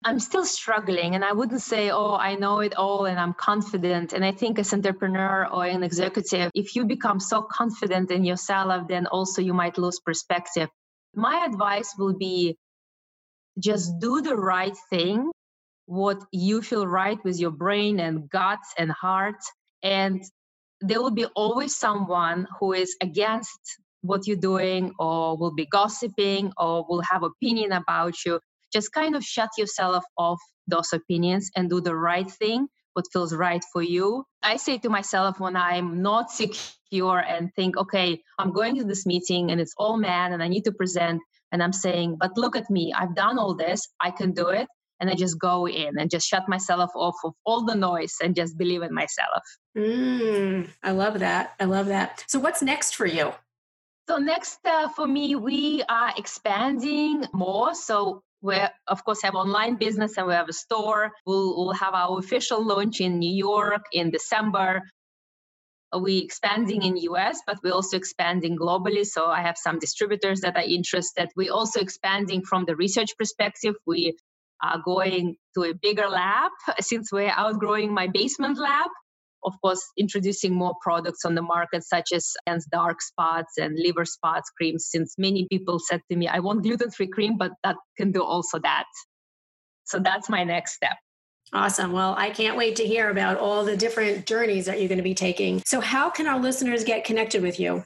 I'm 0.06 0.20
still 0.20 0.46
struggling 0.46 1.16
and 1.16 1.26
I 1.26 1.32
wouldn't 1.32 1.64
say, 1.64 1.90
oh, 1.90 2.14
I 2.16 2.36
know 2.36 2.60
it 2.60 2.76
all 2.76 3.08
and 3.08 3.20
I'm 3.20 3.34
confident. 3.34 4.14
And 4.14 4.24
I 4.24 4.32
think 4.32 4.60
as 4.60 4.72
entrepreneur 4.72 5.48
or 5.52 5.66
an 5.66 5.82
executive, 5.82 6.52
if 6.54 6.76
you 6.76 6.86
become 6.86 7.20
so 7.20 7.42
confident 7.42 8.12
in 8.12 8.26
yourself, 8.26 8.88
then 8.88 9.08
also 9.08 9.42
you 9.42 9.56
might 9.56 9.80
lose 9.80 10.00
perspective. 10.00 10.70
My 11.16 11.48
advice 11.50 11.96
will 11.98 12.14
be 12.14 12.60
just 13.58 14.00
do 14.00 14.22
the 14.22 14.36
right 14.36 14.78
thing, 14.92 15.32
what 15.88 16.24
you 16.34 16.62
feel 16.64 16.88
right 16.88 17.20
with 17.26 17.40
your 17.40 17.52
brain 17.52 18.00
and 18.00 18.30
guts 18.30 18.74
and 18.80 18.92
heart. 18.92 19.42
And 19.84 20.24
there 20.82 21.02
will 21.02 21.12
be 21.12 21.26
always 21.36 21.76
someone 21.78 22.48
who 22.60 22.74
is 22.74 22.96
against 23.04 23.60
what 24.04 24.28
you're 24.28 24.38
doing 24.38 24.94
or 25.00 25.38
will 25.38 25.56
be 25.56 25.68
gossiping 25.68 26.54
or 26.58 26.86
will 26.90 27.04
have 27.12 27.24
opinion 27.24 27.74
about 27.74 28.16
you 28.26 28.40
just 28.74 28.94
kind 28.94 29.16
of 29.16 29.24
shut 29.24 29.50
yourself 29.58 30.06
off 30.18 30.40
those 30.68 30.94
opinions 30.94 31.52
and 31.58 31.70
do 31.70 31.82
the 31.82 31.96
right 31.96 32.32
thing 32.32 32.68
what 32.94 33.06
feels 33.14 33.36
right 33.36 33.64
for 33.74 33.84
you 33.84 34.24
i 34.44 34.58
say 34.58 34.78
to 34.80 34.90
myself 34.90 35.40
when 35.40 35.58
i'm 35.58 36.04
not 36.04 36.32
secure 36.32 37.20
and 37.20 37.52
think 37.56 37.78
okay 37.78 38.22
i'm 38.40 38.54
going 38.54 38.78
to 38.78 38.86
this 38.86 39.06
meeting 39.06 39.52
and 39.52 39.62
it's 39.62 39.76
all 39.78 39.98
men 39.98 40.34
and 40.34 40.44
i 40.44 40.50
need 40.50 40.64
to 40.66 40.74
present 40.74 41.22
and 41.52 41.64
i'm 41.64 41.74
saying 41.74 42.18
but 42.20 42.38
look 42.38 42.56
at 42.56 42.70
me 42.70 42.94
i've 42.96 43.16
done 43.16 43.40
all 43.40 43.56
this 43.56 43.90
i 44.02 44.12
can 44.12 44.34
do 44.34 44.50
it 44.50 44.68
and 45.00 45.10
i 45.10 45.14
just 45.14 45.40
go 45.40 45.68
in 45.68 45.98
and 45.98 46.10
just 46.10 46.28
shut 46.28 46.48
myself 46.48 46.92
off 46.96 47.16
of 47.24 47.34
all 47.46 47.66
the 47.66 47.76
noise 47.76 48.16
and 48.24 48.36
just 48.36 48.58
believe 48.58 48.82
in 48.82 48.94
myself. 48.94 49.44
Mm, 49.78 50.70
i 50.84 50.92
love 50.92 51.20
that. 51.20 51.54
I 51.60 51.66
love 51.66 51.88
that. 51.88 52.24
So 52.28 52.40
what's 52.40 52.62
next 52.62 52.96
for 52.96 53.06
you? 53.06 53.34
So 54.10 54.18
next 54.18 54.60
uh, 54.66 54.88
for 54.90 55.06
me, 55.06 55.36
we 55.36 55.84
are 55.90 56.14
expanding 56.18 57.26
more. 57.34 57.76
So 57.76 58.24
we 58.42 58.56
of 58.88 59.04
course 59.04 59.22
have 59.24 59.36
online 59.36 59.76
business 59.76 60.18
and 60.18 60.28
we 60.28 60.34
have 60.34 60.50
a 60.50 60.54
store. 60.54 61.12
We'll, 61.26 61.58
we'll 61.58 61.74
have 61.74 61.94
our 61.94 62.20
official 62.20 62.64
launch 62.64 63.02
in 63.02 63.20
new 63.20 63.34
york 63.34 63.84
in 63.92 64.12
december. 64.12 64.82
We 65.98 66.20
expanding 66.20 66.84
in 66.84 66.96
us 66.98 67.42
but 67.48 67.58
we're 67.64 67.74
also 67.74 67.98
expanding 67.98 68.58
globally. 68.58 69.06
So 69.06 69.28
i 69.28 69.42
have 69.42 69.58
some 69.58 69.80
distributors 69.80 70.42
that 70.42 70.56
are 70.56 70.70
interested. 70.78 71.30
We're 71.36 71.54
also 71.54 71.80
expanding 71.80 72.44
from 72.44 72.66
the 72.66 72.76
research 72.76 73.12
perspective. 73.18 73.76
We 73.86 74.16
are 74.62 74.82
going 74.84 75.36
to 75.56 75.64
a 75.64 75.74
bigger 75.74 76.08
lab 76.08 76.52
since 76.80 77.12
we're 77.12 77.34
outgrowing 77.36 77.94
my 77.94 78.08
basement 78.08 78.58
lab 78.58 78.90
of 79.48 79.54
course, 79.62 79.82
introducing 79.98 80.54
more 80.54 80.74
products 80.82 81.24
on 81.26 81.36
the 81.36 81.42
market, 81.42 81.84
such 81.84 82.10
as 82.12 82.36
dark 82.72 83.02
spots 83.02 83.58
and 83.58 83.78
liver 83.78 84.06
spots 84.06 84.50
creams, 84.58 84.88
since 84.90 85.16
many 85.18 85.48
people 85.50 85.80
said 85.80 86.02
to 86.12 86.18
me, 86.18 86.28
I 86.28 86.40
want 86.40 86.64
gluten 86.64 86.92
free 86.92 87.08
cream, 87.08 87.38
but 87.38 87.52
that 87.64 87.78
can 87.98 88.12
do 88.12 88.24
also 88.24 88.60
that. 88.60 88.86
So 89.86 90.00
that's 90.00 90.30
my 90.30 90.44
next 90.44 90.74
step. 90.74 90.98
Awesome. 91.54 91.94
Well, 91.94 92.14
I 92.18 92.30
can't 92.30 92.58
wait 92.58 92.76
to 92.76 92.86
hear 92.86 93.10
about 93.10 93.38
all 93.38 93.64
the 93.64 93.78
different 93.78 94.26
journeys 94.26 94.66
that 94.66 94.80
you're 94.80 94.90
going 94.90 94.98
to 94.98 95.04
be 95.04 95.16
taking. 95.16 95.62
So, 95.66 95.80
how 95.80 96.10
can 96.10 96.28
our 96.28 96.40
listeners 96.40 96.84
get 96.84 97.06
connected 97.06 97.42
with 97.42 97.58
you? 97.58 97.86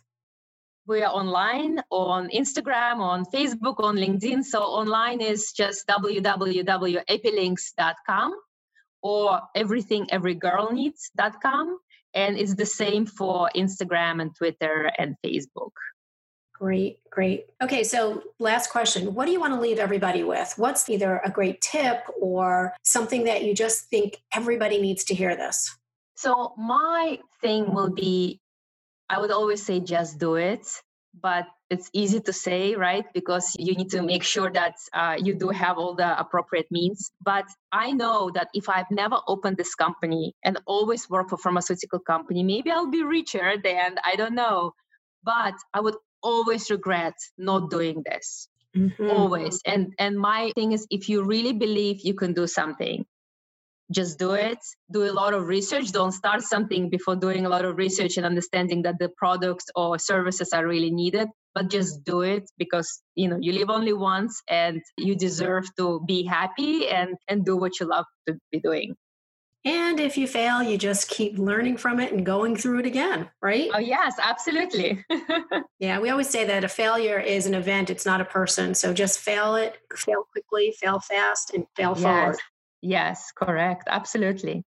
We 0.92 1.02
are 1.04 1.14
online 1.14 1.82
on 1.90 2.30
Instagram, 2.32 2.98
on 2.98 3.24
Facebook, 3.24 3.76
on 3.80 3.96
LinkedIn. 3.96 4.44
So, 4.44 4.60
online 4.60 5.22
is 5.22 5.54
just 5.54 5.88
www.epilynx.com 5.88 8.34
or 9.02 9.42
everythingeverygirlneeds.com. 9.56 11.78
And 12.14 12.38
it's 12.38 12.56
the 12.56 12.66
same 12.66 13.06
for 13.06 13.50
Instagram 13.56 14.22
and 14.22 14.36
Twitter 14.36 14.92
and 14.98 15.16
Facebook. 15.26 15.72
Great, 16.52 17.00
great. 17.10 17.46
Okay, 17.64 17.86
so 17.86 18.24
last 18.38 18.70
question. 18.70 19.14
What 19.14 19.28
do 19.28 19.32
you 19.32 19.40
want 19.40 19.54
to 19.54 19.62
leave 19.62 19.80
everybody 19.80 20.26
with? 20.26 20.56
What's 20.58 20.90
either 20.90 21.22
a 21.24 21.32
great 21.32 21.62
tip 21.62 22.04
or 22.20 22.74
something 22.84 23.24
that 23.24 23.46
you 23.46 23.56
just 23.56 23.86
think 23.86 24.18
everybody 24.36 24.82
needs 24.82 25.06
to 25.06 25.16
hear 25.16 25.38
this? 25.38 25.74
So, 26.18 26.54
my 26.58 27.20
thing 27.42 27.74
will 27.74 27.92
be 27.92 28.42
I 29.12 29.20
would 29.20 29.32
always 29.32 29.62
say 29.64 29.80
just 29.80 30.18
do 30.18 30.36
it 30.36 30.66
but 31.20 31.46
it's 31.70 31.90
easy 31.94 32.20
to 32.22 32.34
say, 32.34 32.76
right? 32.76 33.06
Because 33.14 33.56
you 33.58 33.76
need 33.76 33.90
to 33.92 34.02
make 34.02 34.24
sure 34.24 34.52
that 34.52 34.76
uh, 34.94 35.16
you 35.18 35.34
do 35.34 35.50
have 35.50 35.78
all 35.78 35.96
the 35.96 36.20
appropriate 36.20 36.68
means. 36.72 37.12
But 37.22 37.46
I 37.72 37.92
know 37.92 38.32
that 38.34 38.50
if 38.54 38.70
I've 38.70 38.90
never 38.92 39.18
opened 39.28 39.58
this 39.58 39.76
company 39.76 40.36
and 40.44 40.60
always 40.66 41.10
work 41.10 41.30
for 41.30 41.38
pharmaceutical 41.38 42.00
company, 42.00 42.44
maybe 42.44 42.72
I'll 42.72 42.90
be 42.90 43.04
richer 43.04 43.56
then. 43.62 43.96
I 44.06 44.16
don't 44.16 44.36
know. 44.36 44.72
But 45.24 45.54
I 45.74 45.82
would 45.82 45.96
always 46.24 46.70
regret 46.70 47.16
not 47.38 47.70
doing 47.70 48.04
this. 48.10 48.48
Mm-hmm. 48.76 49.10
Always. 49.10 49.60
And 49.66 49.94
and 50.00 50.18
my 50.18 50.52
thing 50.56 50.72
is 50.72 50.88
if 50.90 51.10
you 51.10 51.24
really 51.24 51.54
believe 51.54 52.02
you 52.02 52.14
can 52.14 52.34
do 52.34 52.48
something, 52.48 53.06
just 53.92 54.18
do 54.18 54.32
it 54.32 54.58
do 54.92 55.04
a 55.04 55.12
lot 55.12 55.34
of 55.34 55.48
research 55.48 55.92
don't 55.92 56.12
start 56.12 56.42
something 56.42 56.90
before 56.90 57.16
doing 57.16 57.46
a 57.46 57.50
lot 57.50 57.66
of 57.66 57.78
research 57.78 58.18
and 58.18 58.26
understanding 58.26 58.82
that 58.82 58.96
the 59.00 59.10
products 59.18 59.66
or 59.76 60.00
services 60.00 60.54
are 60.54 60.66
really 60.68 60.92
needed 60.92 61.28
but 61.54 61.70
just 61.70 62.04
do 62.04 62.22
it 62.22 62.50
because 62.58 63.02
you 63.16 63.28
know 63.28 63.38
you 63.40 63.52
live 63.52 63.70
only 63.70 63.94
once 63.94 64.42
and 64.50 64.82
you 64.98 65.16
deserve 65.16 65.66
to 65.78 66.02
be 66.08 66.24
happy 66.24 66.88
and 66.88 67.16
and 67.28 67.46
do 67.46 67.58
what 67.58 67.80
you 67.80 67.86
love 67.86 68.06
to 68.28 68.38
be 68.52 68.60
doing 68.60 68.96
and 69.64 70.00
if 70.00 70.18
you 70.18 70.28
fail, 70.28 70.64
you 70.64 70.76
just 70.76 71.08
keep 71.08 71.38
learning 71.38 71.78
from 71.78 72.00
it 72.00 72.12
and 72.12 72.26
going 72.26 72.56
through 72.56 72.80
it 72.80 72.88
again, 72.88 73.30
right? 73.44 73.70
Oh, 73.74 73.80
yes, 73.80 74.16
absolutely. 74.20 75.06
yeah, 75.80 76.00
we 76.00 76.10
always 76.10 76.30
say 76.30 76.46
that 76.46 76.64
a 76.64 76.68
failure 76.68 77.20
is 77.20 77.46
an 77.46 77.54
event, 77.54 77.92
it's 77.92 78.06
not 78.06 78.22
a 78.22 78.26
person. 78.26 78.74
So 78.74 78.92
just 78.92 79.20
fail 79.20 79.56
it, 79.56 79.78
fail 79.96 80.24
quickly, 80.32 80.74
fail 80.82 81.00
fast, 81.00 81.54
and 81.54 81.68
fail 81.76 81.94
yes. 81.96 82.02
forward. 82.02 82.38
Yes, 82.82 83.32
correct. 83.36 83.88
Absolutely. 83.90 84.64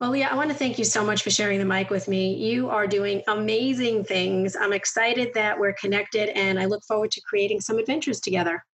Well, 0.00 0.10
Liia, 0.10 0.28
I 0.28 0.34
want 0.34 0.50
to 0.50 0.56
thank 0.56 0.78
you 0.78 0.84
so 0.84 1.04
much 1.04 1.22
for 1.22 1.30
sharing 1.30 1.60
the 1.60 1.64
mic 1.64 1.88
with 1.88 2.08
me. 2.08 2.34
You 2.34 2.68
are 2.70 2.88
doing 2.88 3.22
amazing 3.28 4.02
things. 4.02 4.56
I'm 4.56 4.72
excited 4.72 5.32
that 5.34 5.58
we're 5.58 5.74
connected 5.74 6.30
and 6.30 6.58
I 6.58 6.64
look 6.64 6.82
forward 6.88 7.12
to 7.12 7.20
creating 7.20 7.60
some 7.60 7.78
adventures 7.78 8.18
together. 8.20 8.64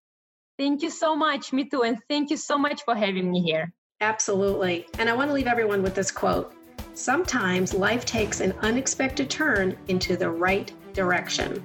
Thank 0.57 0.81
you 0.81 0.89
so 0.89 1.15
much. 1.15 1.53
Me 1.53 1.69
too. 1.69 1.83
And 1.83 1.99
thank 2.09 2.31
you 2.31 2.37
so 2.37 2.57
much 2.57 2.83
for 2.83 2.95
having 2.95 3.29
me 3.29 3.41
here. 3.41 3.71
Absolutely. 4.01 4.87
And 4.97 5.07
I 5.07 5.13
want 5.13 5.29
to 5.29 5.33
leave 5.33 5.45
everyone 5.45 5.83
with 5.83 5.93
this 5.93 6.09
quote 6.09 6.53
Sometimes 6.95 7.73
life 7.73 8.05
takes 8.05 8.41
an 8.41 8.53
unexpected 8.61 9.29
turn 9.29 9.77
into 9.87 10.17
the 10.17 10.29
right 10.29 10.71
direction. 10.93 11.63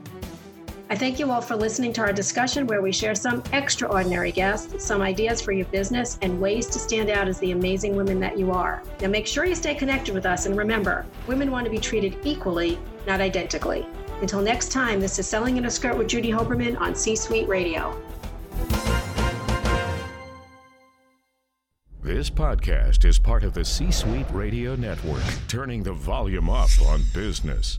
I 0.90 0.96
thank 0.96 1.18
you 1.18 1.30
all 1.30 1.40
for 1.40 1.56
listening 1.56 1.94
to 1.94 2.02
our 2.02 2.12
discussion 2.12 2.66
where 2.66 2.82
we 2.82 2.92
share 2.92 3.14
some 3.14 3.42
extraordinary 3.54 4.30
guests, 4.30 4.84
some 4.84 5.00
ideas 5.00 5.40
for 5.40 5.52
your 5.52 5.64
business, 5.66 6.18
and 6.20 6.38
ways 6.38 6.66
to 6.66 6.78
stand 6.78 7.08
out 7.08 7.26
as 7.26 7.38
the 7.38 7.52
amazing 7.52 7.96
women 7.96 8.20
that 8.20 8.38
you 8.38 8.52
are. 8.52 8.82
Now 9.00 9.08
make 9.08 9.26
sure 9.26 9.46
you 9.46 9.54
stay 9.54 9.74
connected 9.74 10.14
with 10.14 10.26
us 10.26 10.44
and 10.44 10.58
remember, 10.58 11.06
women 11.26 11.50
want 11.50 11.64
to 11.64 11.70
be 11.70 11.78
treated 11.78 12.18
equally, 12.22 12.78
not 13.06 13.22
identically. 13.22 13.86
Until 14.20 14.42
next 14.42 14.72
time, 14.72 15.00
this 15.00 15.18
is 15.18 15.26
Selling 15.26 15.56
in 15.56 15.64
a 15.64 15.70
Skirt 15.70 15.96
with 15.96 16.06
Judy 16.06 16.30
Hoberman 16.30 16.78
on 16.78 16.94
C 16.94 17.16
Suite 17.16 17.48
Radio. 17.48 17.98
This 22.02 22.28
podcast 22.28 23.06
is 23.06 23.18
part 23.18 23.42
of 23.42 23.54
the 23.54 23.64
C 23.64 23.90
Suite 23.90 24.30
Radio 24.30 24.76
Network, 24.76 25.22
turning 25.48 25.82
the 25.82 25.94
volume 25.94 26.50
up 26.50 26.68
on 26.86 27.00
business. 27.14 27.78